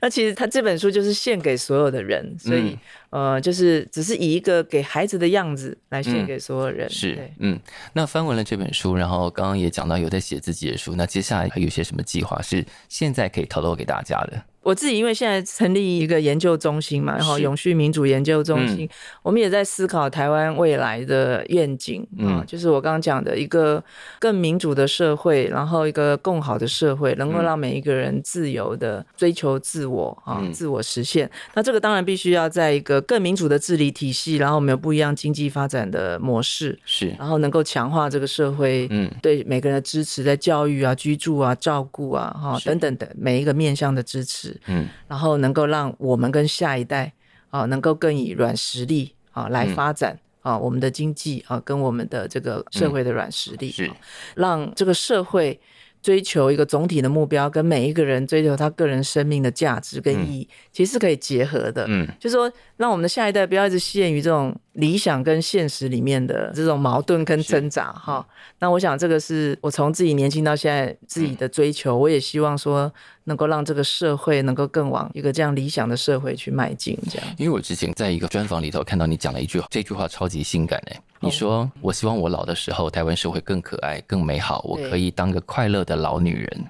[0.00, 2.76] 那其实他这本书就是献给所有的人，所以
[3.10, 6.88] 呃，就是只是以一个给孩子的样子来献给所有人。
[6.90, 7.58] 是，嗯，
[7.92, 14.42] 那翻完了这本书，然后刚刚也讲到有在写自己的书，那接下来还有些什么计划是现在可以透露给大家的？
[14.68, 18.88] 我自己因为现在成立一个研究中心嘛，然后永续民主研究中心，嗯、
[19.22, 23.82] 我们也在思考台湾未来的愿景啊，嗯、就是我刚刚讲的一个
[24.18, 31.30] 更民主的社会，然后一个更好的社会，能够让每一个人自由的追求自我啊，嗯、自我实现。
[31.54, 39.10] 那这个当然必须要在一个更民主的治理体系，然后我们有不一样经济发展的模式，是，然后能够强化这个社会嗯。
[39.22, 44.57] 对每个人的支持，在教育啊、居住啊、照顾啊哈等等的每一个面向的支持。
[44.66, 47.12] 嗯，然后能够让我们跟下一代
[47.50, 53.90] 啊，能够更以软实力啊来发展啊，我们的经济啊，跟我们的这个社会的软实力，是
[54.34, 55.60] 让这个社会。
[56.00, 61.86] 追求一个总体的目标，跟每一个人追求他个人生命的价值跟意义，嗯、其实是可以结合的。
[61.88, 67.92] 嗯，就是说，让我们的下一代不要一直陷于这种理想跟现实里面的这种矛盾跟挣扎。
[67.92, 68.24] 哈，
[68.60, 72.92] 那我想这个是我从自己年轻到现在自己的追求，嗯、我也希望说
[73.24, 76.96] 能够让这个社会能够更往一个这样理想的社会去迈进。
[77.10, 81.00] 这样，因为我之前在一个专访里头看到你讲了一句，这句话超级性感哎。
[81.20, 86.64] 你说：“我希望我老的时候，台湾社会更可爱、更美好，我可以当个快乐的老女人。”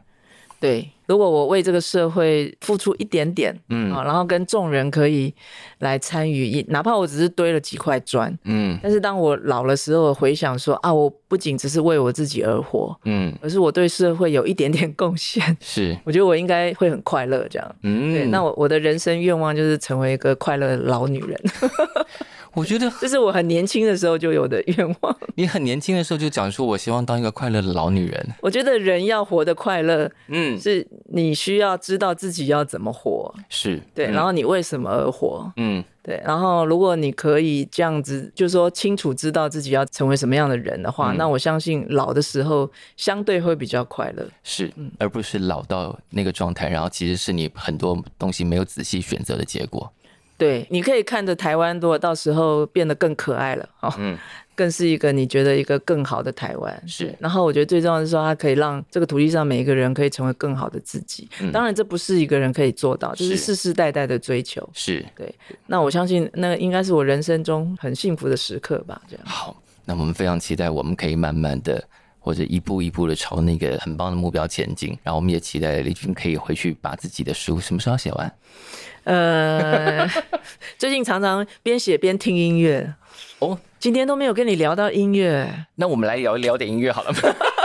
[0.60, 5.32] 对，如果我为这个社会付出一点点，嗯，然后跟众人可以
[5.78, 21.40] 来参与，哪怕我只是堆了几块砖，嗯，但是当我老了时候，回想说啊，我不仅只是为我自己而活，嗯，而是我对社会有一点点贡献， 是，我觉得我应该会很快乐，这样，嗯，对，那我我的人生愿望就是成为一个快乐的老女人。
[22.58, 25.16] 我觉得这是我很年轻的时候就有的愿望。
[25.36, 28.28] 你很年轻的时候就讲说，我希望当一个快乐的老女人。
[28.42, 49.92] 我觉得人要活得快乐，嗯，是你需要知道自己要怎么活，是对，然后你为什么而活，嗯，对，然后如果你可以这样子，就是说清楚知道自己要成为什么样的人的话，那我相信老的时候相对会比较快乐，是，而不是老到那个状态，然后其实是你很多东西没有仔细选择的结果。
[50.38, 54.16] 对，你可以看着台湾，如果到时候变得更可爱了，哦，嗯，
[54.54, 56.82] 更是一个你觉得一个更好的台湾。
[56.86, 61.28] 是，然后我觉得最重要的是说，它可以让这个土地上每一个人可以成为更好的自己。
[61.40, 64.66] 嗯，当然，这不是一个人可以做到，这是世世代代的追求。
[64.72, 65.34] 是，对。
[65.66, 69.02] 那我相信，那应该是我人生中很幸福的时刻吧。
[69.08, 69.26] 这样。
[69.26, 71.82] 好，那我们非常期待，我们可以慢慢的
[72.18, 74.90] 或者一步一步的朝那个很棒的目标前进。
[75.02, 78.32] 然后，我们也期待丽君可以回去把自己的书什么时候写完。
[79.04, 80.06] 呃，
[80.76, 82.94] 最近常常边写边听音乐
[83.38, 83.58] 哦。
[83.78, 87.18] 今天都没有跟你聊到音乐，那我们来聊一聊点音乐好了吗？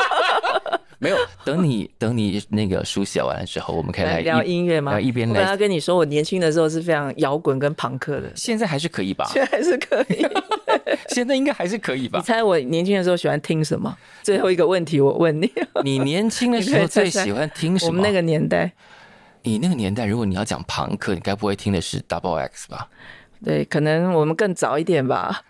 [1.03, 4.99] 没有，等你 等你那个书写完了之后，我们可以来聊音乐吗？
[4.99, 5.33] 一边来。
[5.33, 9.29] 我刚刚跟你说，我年轻的时候是非常摇滚跟朋克的，现在还是可以吧？
[9.33, 10.25] 现在还是可以，
[11.13, 12.19] 现在应该还是可以吧？
[12.19, 13.93] 你猜我年轻的时候喜欢听什么？
[14.23, 15.51] 最后一个问题我问你，
[15.83, 17.89] 你年轻的时候最喜欢听什么？
[17.89, 18.71] 我们那个年代。
[19.45, 22.87] 你那个年代，如果你要讲朋克，你该不会听的是 Double X 吧？
[23.43, 25.43] 对，可能我们更早一点吧。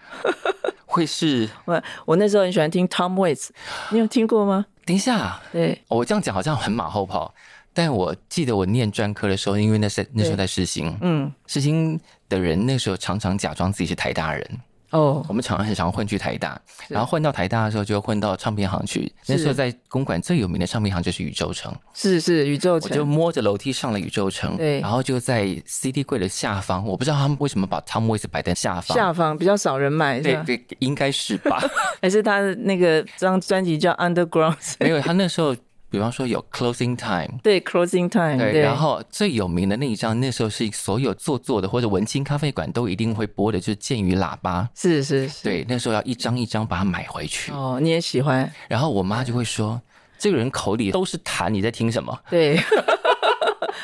[0.88, 1.48] 会是？
[1.66, 3.50] 我我那时候很喜欢听 Tom Waits，
[3.92, 4.66] 你有听过吗？
[4.86, 7.34] 等一下，对，我这样讲好像很马后炮，
[7.74, 14.60] 但我记得我念专科的时候，因为那是那时候在世新，嗯，世新的人那时候常常假装自己是台大人。
[14.94, 19.12] 哦，oh, 我们常常很常混去台大，然后混到台大的时候就混到唱片行去。
[19.26, 24.56] 那时候在公馆最有名的唱片行就是宇宙城，是是宇宙城，我就摸着楼梯上了宇宙城。
[24.56, 31.60] 对，然后就在 CD 柜的下方，我不知道他们为什么把 Tom Waits 摆在下方，下方比较少人买，对对，应该是吧？
[32.00, 34.56] 还是他的那个张专辑叫 Underground？
[34.80, 35.56] 没有，他那时候。
[35.94, 47.52] 比方说有 Closing Time，对 Closing Time，对，然后最有名的那一张，那时候是所有做作的或者文青咖啡馆都一定会播的，就是剑鱼喇叭，是是是，对，那时候要一张一张把它买回去。
[47.52, 48.52] 哦，你也喜欢？
[48.68, 49.80] 然后我妈就会说，
[50.18, 52.20] 这个人口里都是痰，你在听什么？
[52.28, 52.60] 对。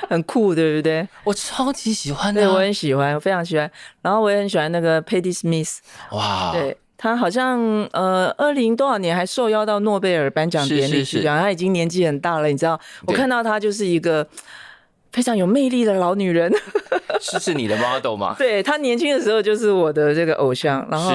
[0.10, 1.08] 很酷，对不对？
[1.24, 3.70] 我超级喜欢的，对，我很喜欢，我非常喜欢。
[4.02, 5.78] 然后我也很喜欢那个 Patti Smith，
[6.12, 7.60] 哇，对，他好像
[7.94, 12.80] 呃，二零多少年还受邀到诺贝尔颁奖典礼去讲，是是是，他已经年纪很大了，你知道？
[13.08, 14.28] 我看到他就是一个。
[15.12, 16.54] 非常有魅力的老女人，
[17.20, 18.36] 是是你的 model 吗？
[18.38, 21.14] 对，她年轻的时候就是我的这个偶像，然后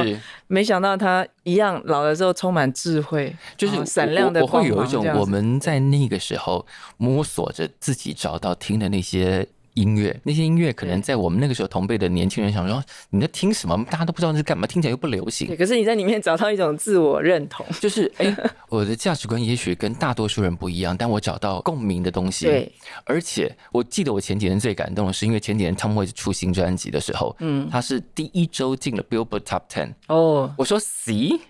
[0.49, 4.41] 没想到她一样老了之后充满智慧，就是闪亮的。
[4.41, 6.67] 我会有一种我们在那个时候
[6.97, 9.47] 摸索着自己找到听的那些。
[9.75, 13.85] 音乐那些音乐可能在我们那个时候同辈的年轻人想说，你在听什么？
[13.91, 15.47] 大家都不知道那是干嘛，听起来又不流行。
[15.49, 22.47] 对，可是你在里面找到一种自我认同，就是哎、欸， 我的价值观也许跟大多数人不一样，但我找到共鸣的东西。
[22.47, 22.73] 对，
[23.05, 29.93] 而且我记得我前几年最感动的是，因为前几年 Tom Waits 出新专辑的时候，嗯，他是第一周进了 Billboard Top Ten。
[30.07, 31.41] 哦，我说 See，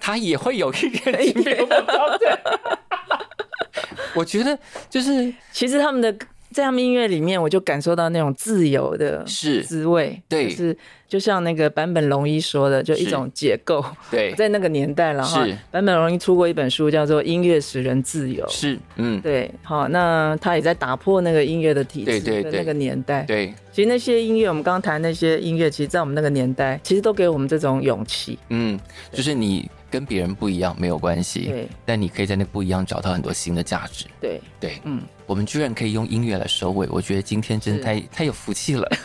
[0.00, 2.38] 他也会有一个 Billboard Top Ten。
[4.14, 4.58] 我觉得
[4.90, 6.12] 就是其实他们的。
[6.52, 10.76] 在他们音乐里面，我就感受到那种自由的滋味，对，就是
[11.06, 13.84] 就像那个坂本龙一说的，就一种解构。
[14.10, 18.44] 对， 在那个年代，了哈坂本龙一出过一本书，叫做《音乐使人自由》。
[18.50, 23.22] 是，嗯，对，好，那他也在打破那个音乐的体制的那个年代。
[23.24, 28.38] 对，其实那些音乐，我们刚刚谈那些音乐，其实，在我们那个年代，其实都给我们这种勇气。
[28.48, 28.78] 嗯，
[29.12, 29.70] 就是你。
[29.90, 34.06] 跟别人不一样没有关系，对，但你可以在那不一样找到很多新的价值。
[34.20, 38.88] 对对，嗯，我们居然可以用音乐来收尾，我觉得今天真的太太有福气了。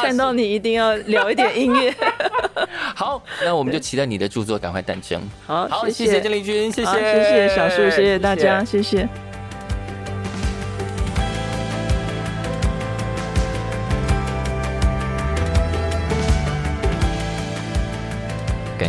[0.00, 1.94] 看到你一定要聊一点音乐。
[2.94, 5.20] 好，那我们就期待你的著作赶快诞生。
[5.46, 9.08] 好，好，谢谢郑丽君，谢谢，谢谢小树，谢谢大家，谢谢。